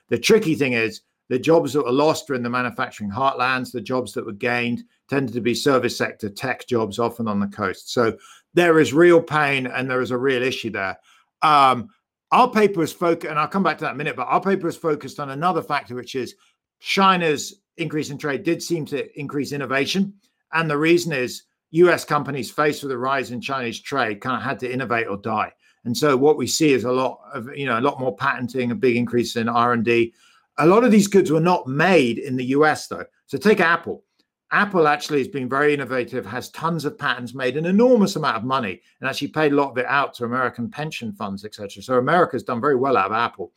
[0.09, 3.71] The tricky thing is the jobs that were lost are in the manufacturing heartlands.
[3.71, 7.47] The jobs that were gained tended to be service sector tech jobs, often on the
[7.47, 7.93] coast.
[7.93, 8.17] So
[8.53, 10.99] there is real pain and there is a real issue there.
[11.41, 11.87] Um,
[12.31, 14.41] our paper is focused, and I'll come back to that in a minute, but our
[14.41, 16.35] paper is focused on another factor, which is
[16.79, 20.13] China's increase in trade did seem to increase innovation.
[20.53, 24.43] And the reason is US companies faced with a rise in Chinese trade kind of
[24.43, 25.51] had to innovate or die.
[25.85, 28.71] And so what we see is a lot of, you know, a lot more patenting,
[28.71, 30.13] a big increase in R&D.
[30.57, 33.05] A lot of these goods were not made in the US though.
[33.27, 34.03] So take Apple.
[34.51, 38.43] Apple actually has been very innovative, has tons of patents, made an enormous amount of
[38.43, 41.83] money, and actually paid a lot of it out to American pension funds, etc.
[41.83, 43.51] So America's done very well out of Apple.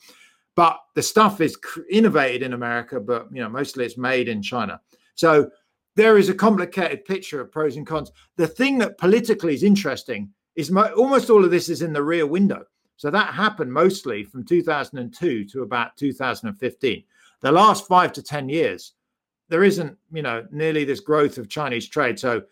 [0.55, 1.57] But the stuff is
[1.91, 4.81] innovated in America, but you know mostly it's made in China.
[5.15, 5.51] So
[5.97, 8.13] there is a complicated picture of pros and cons.
[8.37, 12.03] The thing that politically is interesting is mo- almost all of this is in the
[12.03, 12.65] rear window.
[12.97, 17.05] So that happened mostly from 2002 to about 2015.
[17.41, 18.93] The last five to 10 years,
[19.53, 22.19] there isn't, you know, nearly this growth of Chinese trade.
[22.19, 22.43] So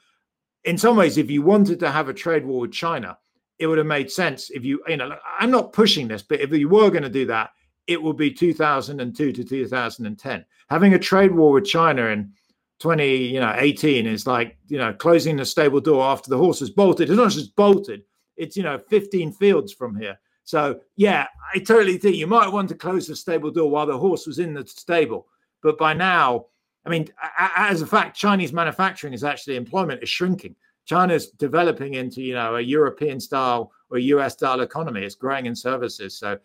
[0.65, 3.17] in some ways, if you wanted to have a trade war with China,
[3.59, 6.53] it would have made sense if you, you know, I'm not pushing this, but if
[6.53, 7.53] you were going to do that,
[7.87, 10.45] it would be 2002 to 2010.
[10.69, 12.33] Having a trade war with China in
[12.81, 16.61] 20, you know, 18 is like, you know, closing the stable door after the horse
[16.61, 17.09] is bolted.
[17.09, 18.03] It's not just bolted,
[18.37, 20.19] it's, you know, 15 fields from here.
[20.45, 23.97] So, yeah, I totally think you might want to close the stable door while the
[23.97, 25.29] horse was in the stable.
[25.63, 26.47] But by now,
[26.91, 30.57] I mean, as a fact, Chinese manufacturing is actually employment is shrinking.
[30.87, 35.03] China's developing into, you know, a European style or US style economy.
[35.03, 36.19] It's growing in services.
[36.19, 36.37] So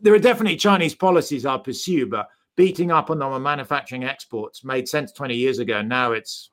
[0.00, 4.64] there are definitely Chinese policies I'll pursue, but beating up on them on manufacturing exports
[4.64, 5.82] made sense 20 years ago.
[5.82, 6.50] Now it's,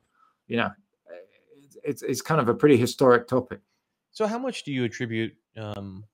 [0.47, 0.69] you know,
[1.83, 3.61] it's it's kind of a pretty historic topic.
[4.11, 6.05] So, how much do you attribute um,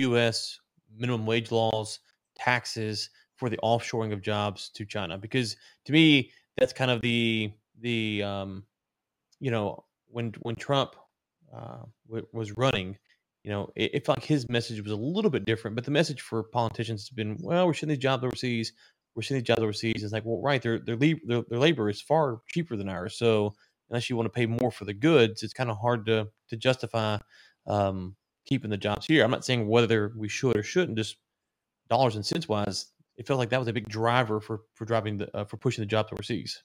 [0.00, 0.60] U.S.
[0.94, 2.00] minimum wage laws,
[2.34, 5.16] taxes for the offshoring of jobs to China?
[5.16, 8.64] Because to me, that's kind of the the um,
[9.40, 10.94] you know when when Trump
[11.54, 12.96] uh, w- was running,
[13.44, 15.74] you know, it, it, felt like his message was a little bit different.
[15.74, 18.72] But the message for politicians has been, well, we're sending these jobs overseas
[19.14, 20.02] we're seeing these jobs overseas.
[20.02, 23.16] It's like, well, right, their their, their their labor is far cheaper than ours.
[23.16, 23.54] So
[23.90, 26.56] unless you want to pay more for the goods, it's kind of hard to to
[26.56, 27.18] justify
[27.66, 29.24] um, keeping the jobs here.
[29.24, 30.98] I'm not saying whether we should or shouldn't.
[30.98, 31.16] Just
[31.88, 32.91] dollars and cents wise,
[33.22, 35.82] it felt like that was a big driver for for driving the uh, for pushing
[35.82, 36.60] the jobs overseas.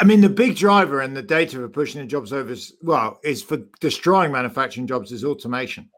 [0.00, 3.42] I mean, the big driver and the data for pushing the jobs over, well, is
[3.42, 5.88] for destroying manufacturing jobs is automation.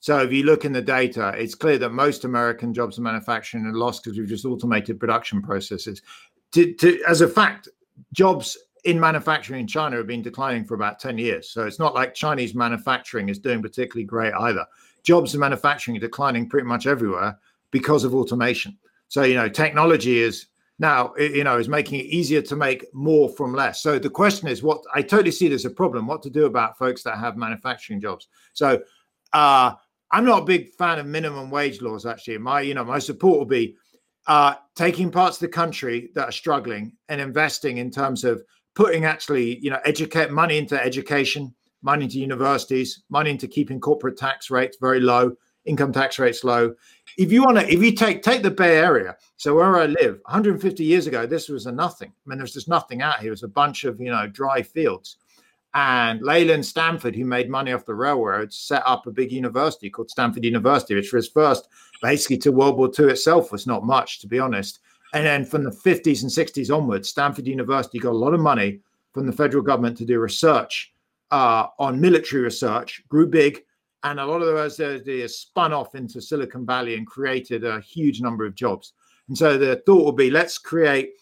[0.00, 3.64] So if you look in the data, it's clear that most American jobs in manufacturing
[3.64, 6.02] are lost because we've just automated production processes.
[6.52, 7.68] To, to, as a fact,
[8.12, 11.50] jobs in manufacturing in China have been declining for about 10 years.
[11.50, 14.66] So it's not like Chinese manufacturing is doing particularly great either.
[15.02, 17.38] Jobs in manufacturing are declining pretty much everywhere
[17.72, 18.78] because of automation.
[19.08, 20.46] So, you know, technology is
[20.78, 23.82] now, you know, is making it easier to make more from less.
[23.82, 26.78] So the question is what I totally see as a problem, what to do about
[26.78, 28.28] folks that have manufacturing jobs.
[28.52, 28.80] So,
[29.32, 29.72] uh,
[30.12, 32.04] I'm not a big fan of minimum wage laws.
[32.04, 33.76] Actually, my you know my support will be
[34.26, 38.42] uh, taking parts of the country that are struggling and investing in terms of
[38.74, 44.18] putting actually you know educate money into education, money into universities, money into keeping corporate
[44.18, 45.32] tax rates very low,
[45.64, 46.74] income tax rates low.
[47.18, 50.20] If you want to, if you take take the Bay Area, so where I live,
[50.24, 52.08] 150 years ago, this was a nothing.
[52.10, 53.28] I mean, there's just nothing out here.
[53.28, 55.18] It was a bunch of you know dry fields.
[55.74, 60.10] And Leland Stanford, who made money off the railroads, set up a big university called
[60.10, 61.68] Stanford University, which was first
[62.02, 64.80] basically to World War II itself was not much, to be honest.
[65.14, 68.80] And then from the 50s and 60s onwards, Stanford University got a lot of money
[69.12, 70.92] from the federal government to do research
[71.30, 73.64] uh, on military research, grew big,
[74.04, 78.20] and a lot of those ideas spun off into Silicon Valley and created a huge
[78.20, 78.92] number of jobs.
[79.28, 81.12] And so the thought would be, let's create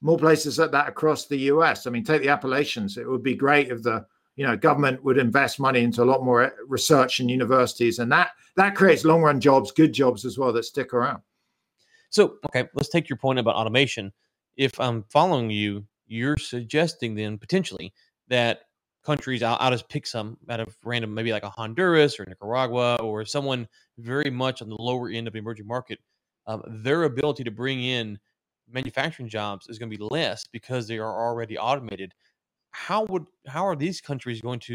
[0.00, 1.86] more places like that across the US.
[1.86, 2.96] I mean, take the Appalachians.
[2.96, 6.24] It would be great if the you know government would invest money into a lot
[6.24, 10.38] more eh, research in universities, and that that creates long run jobs, good jobs as
[10.38, 11.22] well that stick around.
[12.10, 14.12] So, okay, let's take your point about automation.
[14.56, 17.92] If I'm following you, you're suggesting then potentially
[18.28, 18.62] that
[19.04, 22.96] countries, I'll, I'll, just pick some out of random, maybe like a Honduras or Nicaragua
[22.96, 23.66] or someone
[23.98, 25.98] very much on the lower end of the emerging market,
[26.46, 28.18] um, their ability to bring in
[28.70, 32.12] manufacturing jobs is going to be less because they are already automated.
[32.70, 34.74] How would how are these countries going to,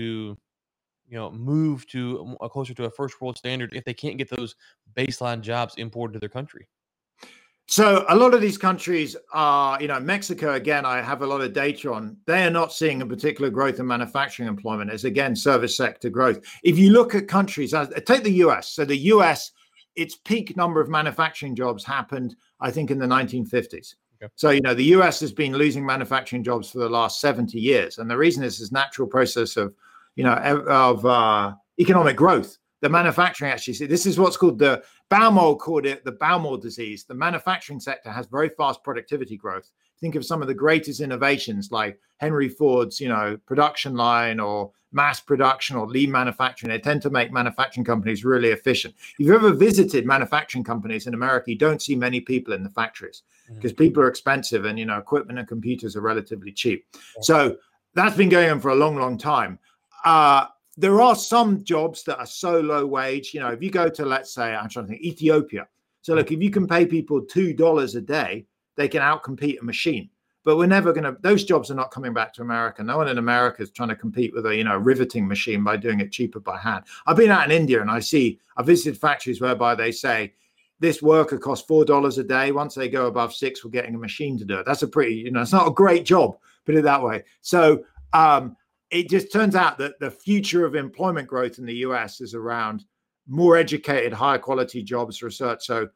[1.07, 4.29] you know, move to a, closer to a first world standard if they can't get
[4.29, 4.55] those
[4.95, 6.67] baseline jobs imported to their country?
[7.67, 10.85] So a lot of these countries are, you know, Mexico again.
[10.85, 12.17] I have a lot of data on.
[12.25, 14.91] They are not seeing a particular growth in manufacturing employment.
[14.91, 16.41] It's again service sector growth.
[16.63, 17.73] If you look at countries,
[18.05, 18.69] take the U.S.
[18.69, 19.51] So the U.S.
[19.95, 23.95] its peak number of manufacturing jobs happened, I think, in the 1950s.
[24.21, 24.31] Okay.
[24.35, 25.21] So you know, the U.S.
[25.21, 28.73] has been losing manufacturing jobs for the last 70 years, and the reason is this
[28.73, 29.73] natural process of,
[30.15, 34.83] you know, of uh, economic growth the manufacturing actually see this is what's called the
[35.13, 37.03] Baumol called it the Baumol disease.
[37.03, 39.69] The manufacturing sector has very fast productivity growth.
[39.99, 44.71] Think of some of the greatest innovations like Henry Ford's, you know, production line or
[44.91, 46.71] mass production or lean manufacturing.
[46.71, 48.95] They tend to make manufacturing companies really efficient.
[48.97, 52.69] If you've ever visited manufacturing companies in America, you don't see many people in the
[52.69, 53.83] factories because mm-hmm.
[53.83, 56.85] people are expensive and you know equipment and computers are relatively cheap.
[56.93, 57.21] Yeah.
[57.21, 57.57] So
[57.93, 59.59] that's been going on for a long, long time.
[60.05, 60.47] Uh,
[60.77, 63.33] there are some jobs that are so low wage.
[63.33, 65.67] You know, if you go to, let's say, I'm trying to think, Ethiopia.
[66.01, 68.45] So, look, if you can pay people $2 a day,
[68.75, 70.09] they can outcompete a machine.
[70.43, 72.83] But we're never going to, those jobs are not coming back to America.
[72.83, 75.77] No one in America is trying to compete with a, you know, riveting machine by
[75.77, 76.83] doing it cheaper by hand.
[77.05, 80.33] I've been out in India and I see, I visited factories whereby they say,
[80.79, 82.51] this worker costs four dollars a day.
[82.51, 84.65] Once they go above six, we're getting a machine to do it.
[84.65, 87.23] That's a pretty, you know, it's not a great job, put it that way.
[87.39, 88.57] So um,
[88.93, 92.85] it just turns out that the future of employment growth in the US is around
[93.27, 95.65] more educated, higher quality jobs, research.
[95.65, 95.89] So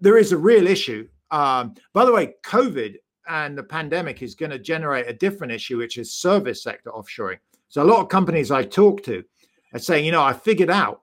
[0.00, 1.08] there is a real issue.
[1.30, 2.96] Um, by the way, COVID
[3.28, 7.38] and the pandemic is going to generate a different issue, which is service sector offshoring.
[7.68, 9.24] So a lot of companies I talk to
[9.72, 11.02] are saying, you know, I figured out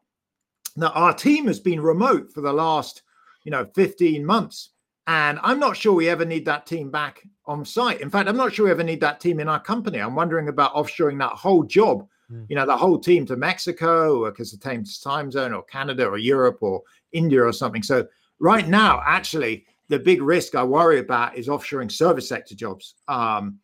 [0.77, 3.01] that our team has been remote for the last,
[3.43, 4.71] you know, 15 months.
[5.09, 7.99] And I'm not sure we ever need that team back on site.
[7.99, 9.97] In fact, I'm not sure we ever need that team in our company.
[9.97, 12.45] I'm wondering about offshoring that whole job, mm.
[12.47, 16.19] you know, the whole team to Mexico or because the time zone or Canada or
[16.19, 17.81] Europe or India or something.
[17.81, 18.05] So
[18.39, 22.93] right now, actually, the big risk I worry about is offshoring service sector jobs.
[23.07, 23.57] Um,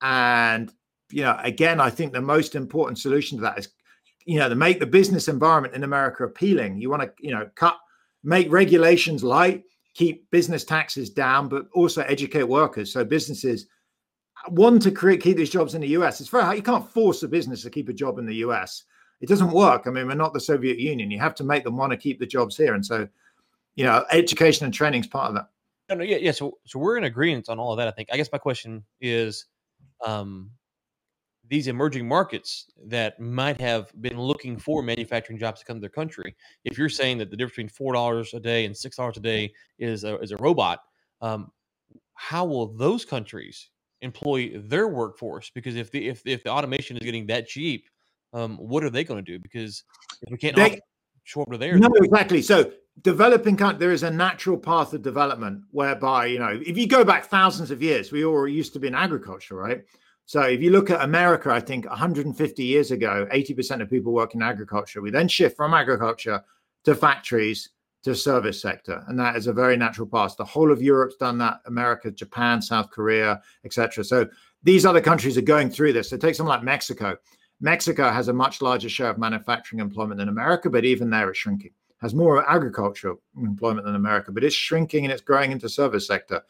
[0.00, 0.72] and
[1.10, 3.68] you know, again, I think the most important solution to that is,
[4.24, 6.80] you know, to make the business environment in America appealing.
[6.80, 7.76] You want to, you know, cut,
[8.24, 9.64] make regulations light
[9.94, 12.92] keep business taxes down, but also educate workers.
[12.92, 13.66] So businesses
[14.50, 16.20] want to create keep these jobs in the US.
[16.20, 16.56] It's very hard.
[16.56, 18.84] You can't force a business to keep a job in the US.
[19.20, 19.86] It doesn't work.
[19.86, 21.10] I mean, we're not the Soviet Union.
[21.10, 22.74] You have to make them want to keep the jobs here.
[22.74, 23.08] And so,
[23.74, 25.96] you know, education and training is part of that.
[25.96, 26.32] No, yeah, yeah.
[26.32, 27.88] So, so we're in agreement on all of that.
[27.88, 28.10] I think.
[28.12, 29.46] I guess my question is,
[30.04, 30.50] um,
[31.48, 35.88] these emerging markets that might have been looking for manufacturing jobs to come to their
[35.88, 36.34] country.
[36.64, 39.20] If you're saying that the difference between four dollars a day and six dollars a
[39.20, 40.80] day is a, is a robot,
[41.20, 41.50] um,
[42.14, 43.70] how will those countries
[44.02, 45.50] employ their workforce?
[45.54, 47.88] Because if the if if the automation is getting that cheap,
[48.32, 49.38] um, what are they going to do?
[49.38, 49.84] Because
[50.22, 50.80] if we can't they,
[51.24, 52.42] show up to there, no, exactly.
[52.42, 52.72] So
[53.02, 57.04] developing country, there is a natural path of development whereby you know if you go
[57.04, 59.84] back thousands of years, we all used to be in agriculture, right?
[60.28, 64.34] So if you look at America, I think 150 years ago, 80% of people work
[64.34, 65.00] in agriculture.
[65.00, 66.44] We then shift from agriculture
[66.84, 67.70] to factories
[68.02, 70.36] to service sector, and that is a very natural path.
[70.36, 71.60] The whole of Europe's done that.
[71.64, 74.04] America, Japan, South Korea, etc.
[74.04, 74.26] So
[74.62, 76.10] these other countries are going through this.
[76.10, 77.16] So take something like Mexico.
[77.62, 81.38] Mexico has a much larger share of manufacturing employment than America, but even there it's
[81.38, 81.72] shrinking.
[82.02, 86.42] Has more agricultural employment than America, but it's shrinking and it's growing into service sector.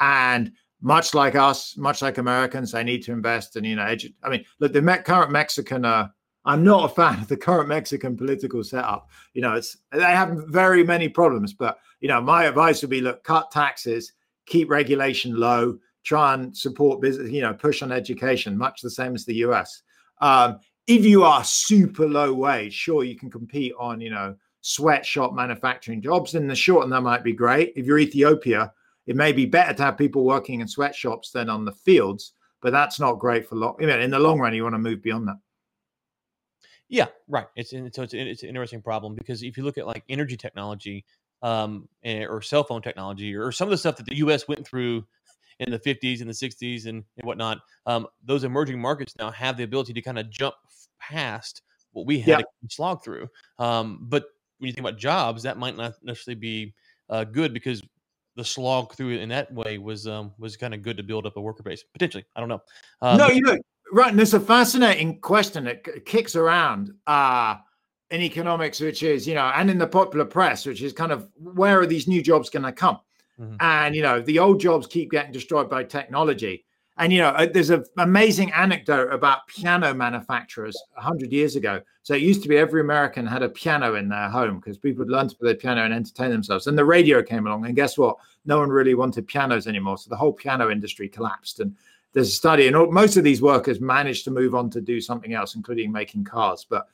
[0.00, 4.14] And much like us, much like Americans, they need to invest in, you know, edu-
[4.22, 6.08] I mean, look, the me- current Mexican, uh,
[6.44, 9.08] I'm not a fan of the current Mexican political setup.
[9.34, 13.00] You know, it's they have very many problems, but you know, my advice would be
[13.00, 14.12] look, cut taxes,
[14.46, 19.14] keep regulation low, try and support business, you know, push on education, much the same
[19.14, 19.82] as the US.
[20.20, 25.34] Um, if you are super low wage, sure, you can compete on, you know, sweatshop
[25.34, 26.34] manufacturing jobs.
[26.34, 27.72] In the short and that might be great.
[27.74, 28.72] If you're Ethiopia,
[29.06, 32.72] it may be better to have people working in sweatshops than on the fields, but
[32.72, 33.76] that's not great for long.
[33.78, 35.36] You know, in the long run, you want to move beyond that.
[36.88, 37.46] Yeah, right.
[37.56, 41.04] It's so it's it's an interesting problem because if you look at like energy technology,
[41.42, 44.48] um, or cell phone technology, or some of the stuff that the U.S.
[44.48, 45.04] went through
[45.58, 49.56] in the 50s and the 60s and, and whatnot, um, those emerging markets now have
[49.56, 50.54] the ability to kind of jump
[51.00, 52.38] past what we had yeah.
[52.38, 53.28] to slog through.
[53.58, 54.26] Um, but
[54.58, 56.74] when you think about jobs, that might not necessarily be
[57.08, 57.82] uh, good because
[58.36, 61.26] the slog through it in that way was um, was kind of good to build
[61.26, 62.24] up a worker base potentially.
[62.36, 62.62] I don't know.
[63.00, 63.56] Um, no, you know,
[63.92, 64.10] right.
[64.10, 67.56] And it's a fascinating question that kicks around uh,
[68.10, 71.28] in economics, which is you know, and in the popular press, which is kind of
[71.36, 73.00] where are these new jobs going to come?
[73.40, 73.56] Mm-hmm.
[73.60, 76.65] And you know, the old jobs keep getting destroyed by technology.
[76.98, 81.82] And you know, uh, there's an amazing anecdote about piano manufacturers 100 years ago.
[82.02, 85.00] So it used to be every American had a piano in their home because people
[85.00, 86.66] would learn to play the piano and entertain themselves.
[86.66, 88.16] And the radio came along, and guess what?
[88.46, 89.98] No one really wanted pianos anymore.
[89.98, 91.60] So the whole piano industry collapsed.
[91.60, 91.76] And
[92.14, 95.34] there's a study, and most of these workers managed to move on to do something
[95.34, 96.64] else, including making cars.
[96.66, 96.88] But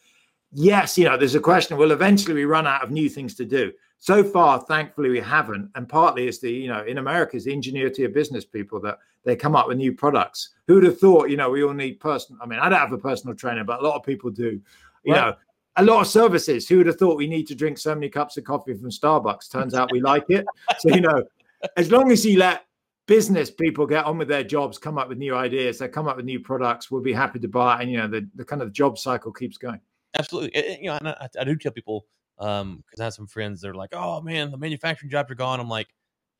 [0.50, 1.76] yes, you know, there's a question.
[1.76, 3.72] Will eventually we run out of new things to do?
[4.00, 5.70] So far, thankfully, we haven't.
[5.76, 8.98] And partly it's the, you know, in America, it's the ingenuity of business people that
[9.24, 10.50] they come up with new products.
[10.66, 12.40] Who would have thought, you know, we all need personal.
[12.42, 14.60] I mean, I don't have a personal trainer, but a lot of people do.
[15.04, 15.34] You know,
[15.76, 16.68] a lot of services.
[16.68, 19.50] Who would have thought we need to drink so many cups of coffee from Starbucks?
[19.50, 20.46] Turns out we like it.
[20.78, 21.24] So, you know,
[21.76, 22.64] as long as you let
[23.06, 26.16] business people get on with their jobs, come up with new ideas, they come up
[26.16, 27.82] with new products, we'll be happy to buy.
[27.82, 29.80] And, you know, the, the kind of job cycle keeps going.
[30.14, 30.78] Absolutely.
[30.80, 32.06] You know, I, I do tell people
[32.38, 35.36] um, because I have some friends that are like, "Oh man, the manufacturing jobs are
[35.36, 35.88] gone." I'm like,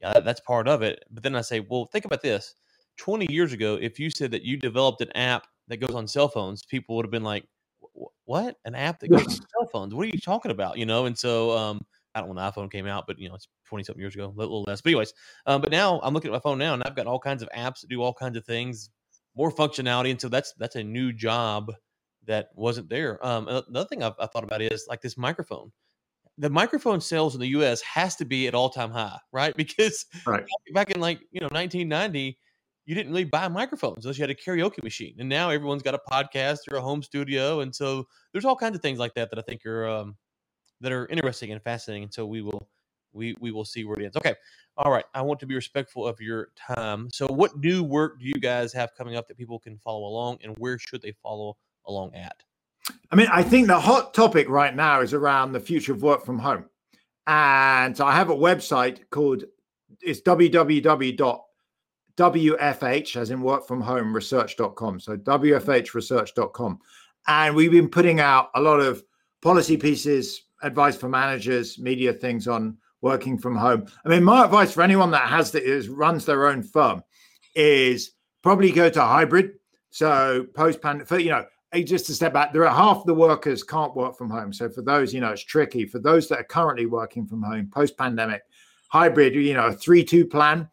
[0.01, 2.55] "Yeah, that's part of it." But then I say, "Well, think about this:
[2.99, 6.29] 20 years ago, if you said that you developed an app that goes on cell
[6.29, 7.45] phones, people would have been like,
[8.25, 8.57] "What?
[8.65, 9.95] An app that goes on cell phones?
[9.95, 11.07] What are you talking about?" You know.
[11.07, 11.81] And so, um,
[12.15, 14.15] I don't know when the iPhone came out, but you know, it's 20 something years
[14.15, 14.81] ago, a little less.
[14.81, 15.13] But anyways,
[15.47, 17.49] um, but now I'm looking at my phone now, and I've got all kinds of
[17.57, 18.91] apps that do all kinds of things,
[19.37, 21.73] more functionality, and so that's that's a new job
[22.27, 23.25] that wasn't there.
[23.27, 25.73] Um, another thing I've, I thought about is like this microphone
[26.39, 29.55] the microphone sales in the US has to be at all time high, right?
[29.63, 30.45] Because right.
[30.75, 32.39] back in like, you know, 1990,
[32.93, 35.15] you didn't really buy microphones unless you had a karaoke machine.
[35.19, 37.61] And now everyone's got a podcast or a home studio.
[37.61, 40.15] And so there's all kinds of things like that that I think are, um,
[40.83, 42.03] that are interesting and fascinating.
[42.03, 42.69] And so we will,
[43.15, 44.19] we, we will see where it ends.
[44.19, 44.35] Okay.
[44.77, 45.07] All right.
[45.15, 47.09] I want to be respectful of your time.
[47.15, 50.41] So what new work do you guys have coming up that people can follow along
[50.45, 52.43] and where should they follow along at?
[53.11, 56.27] I mean, I think the hot topic right now is around the future of work
[56.27, 56.67] from home.
[57.27, 59.45] And so I have a website called
[60.03, 60.21] it's
[62.17, 65.01] www.wfh as in work from home research.com.
[65.01, 65.31] So mm-hmm.
[65.31, 66.79] wfhresearch.com.
[67.29, 69.03] And we've been putting out a lot of
[69.41, 73.87] policy pieces, advice for managers, media things on working from home.
[74.05, 77.03] I mean, my advice for anyone that has that is runs their own firm
[77.55, 79.53] is probably go to hybrid.
[79.91, 83.63] So post pandemic, you know, eh, just to step back, there are half the workers
[83.63, 84.53] can't work from home.
[84.53, 85.85] So for those, you know, it's tricky.
[85.85, 88.43] For those that are currently working from home, post pandemic,
[88.89, 90.69] hybrid, you know, a three two plan.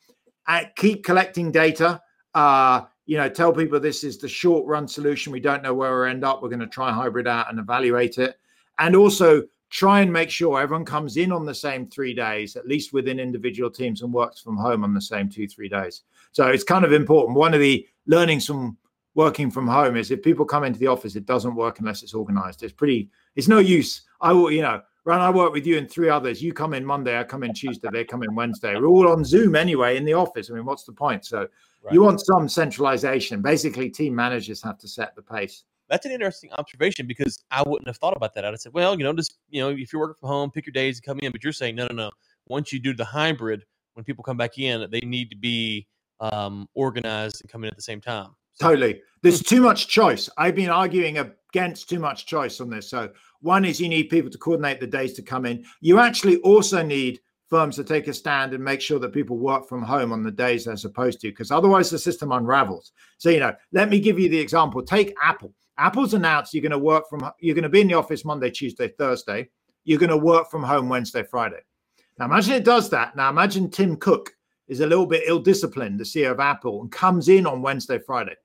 [0.76, 2.02] Keep collecting data.
[2.34, 5.32] Uh, you know, tell people this is the short run solution.
[5.32, 6.41] We don't know where we end up.
[6.41, 8.36] We're going to try hybrid out and evaluate it,
[8.78, 12.68] and also try and make sure everyone comes in on the same three days, at
[12.68, 16.04] least within individual teams, and works from home on the same two three days.
[16.32, 17.38] So it's kind of important.
[17.38, 18.78] One of the learnings from
[19.16, 22.14] working from home is if people come into the office, it doesn't work unless it's
[22.14, 22.64] organized.
[22.64, 24.04] It's pretty, it's no use.
[24.22, 26.39] I will, you know, Ron, I work with you and three others.
[26.39, 28.76] You come in Monday, I come in Tuesday, they come in Wednesday.
[28.76, 30.51] We're all on Zoom anyway in the office.
[30.51, 31.26] I mean, what's the point?
[31.26, 31.47] So
[31.82, 31.91] right.
[31.91, 33.41] you want some centralization.
[33.41, 35.64] Basically, team managers have to set the pace.
[35.89, 38.45] That's an interesting observation because I wouldn't have thought about that.
[38.45, 40.68] I'd have said, well, you know, just you know, if you're working from home, pick
[40.68, 41.32] your days and come in.
[41.32, 42.12] But you're saying, no, no, no.
[42.47, 45.88] Once you do the hybrid, when people come back in, they need to be
[46.20, 48.36] um, organized and come in at the same time.
[48.62, 49.01] Totally.
[49.24, 50.30] There's too much choice.
[50.38, 52.89] I've been arguing against too much choice on this.
[52.89, 53.10] So,
[53.42, 55.66] one is you need people to coordinate the days to come in.
[55.82, 59.68] You actually also need firms to take a stand and make sure that people work
[59.68, 62.92] from home on the days they're supposed to, because otherwise the system unravels.
[63.18, 64.84] So, you know, let me give you the example.
[64.84, 65.54] Take Apple.
[65.78, 68.52] Apple's announced you're going to work from, you're going to be in the office Monday,
[68.52, 69.50] Tuesday, Thursday.
[69.86, 71.62] You're going to work from home Wednesday, Friday.
[72.20, 73.16] Now, imagine it does that.
[73.16, 74.32] Now, imagine Tim Cook
[74.68, 77.98] is a little bit ill disciplined, the CEO of Apple, and comes in on Wednesday,
[77.98, 78.36] Friday.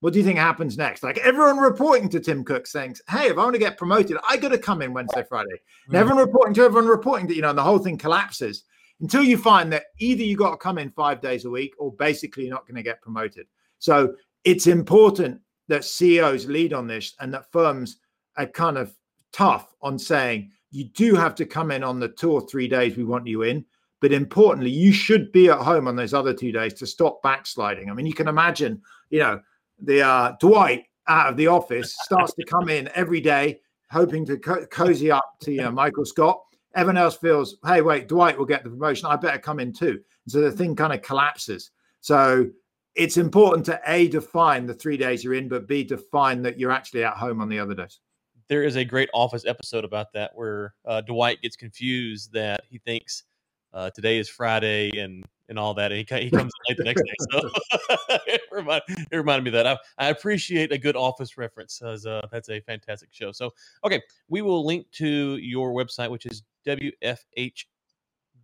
[0.00, 1.02] What do you think happens next?
[1.02, 4.36] Like everyone reporting to Tim Cook saying, Hey, if I want to get promoted, I
[4.36, 5.60] got to come in Wednesday, Friday.
[5.86, 5.98] And mm.
[5.98, 8.64] everyone reporting to everyone reporting that, you know, and the whole thing collapses
[9.00, 11.92] until you find that either you got to come in five days a week or
[11.92, 13.46] basically you're not going to get promoted.
[13.78, 17.98] So it's important that CEOs lead on this and that firms
[18.36, 18.94] are kind of
[19.32, 22.96] tough on saying you do have to come in on the two or three days
[22.96, 23.64] we want you in.
[24.00, 27.90] But importantly, you should be at home on those other two days to stop backsliding.
[27.90, 28.80] I mean, you can imagine,
[29.10, 29.40] you know,
[29.80, 33.60] the uh, Dwight out of the office starts to come in every day,
[33.90, 36.40] hoping to co- cozy up to Michael Scott.
[36.74, 39.06] Everyone else feels, hey, wait, Dwight will get the promotion.
[39.06, 40.00] I better come in too.
[40.28, 41.70] So the thing kind of collapses.
[42.00, 42.50] So
[42.94, 46.70] it's important to A, define the three days you're in, but B, define that you're
[46.70, 48.00] actually at home on the other days.
[48.48, 52.78] There is a great Office episode about that where uh, Dwight gets confused that he
[52.78, 53.24] thinks
[53.72, 55.92] uh, today is Friday and and all that.
[55.92, 57.14] And he, he comes late the next day.
[57.30, 57.50] So
[58.26, 62.22] it, remind, it reminded me that I, I appreciate a good office reference as uh,
[62.30, 63.32] that's a fantastic show.
[63.32, 63.50] So,
[63.84, 67.64] okay, we will link to your website, which is WFH,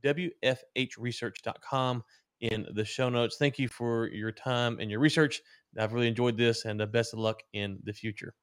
[0.05, 2.05] WFHresearch.com
[2.41, 3.37] in the show notes.
[3.39, 5.41] Thank you for your time and your research.
[5.79, 8.35] I've really enjoyed this and uh, best of luck in the future.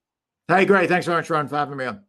[0.47, 0.89] Hey, great.
[0.89, 2.03] Thanks so much, Ron, for having me on.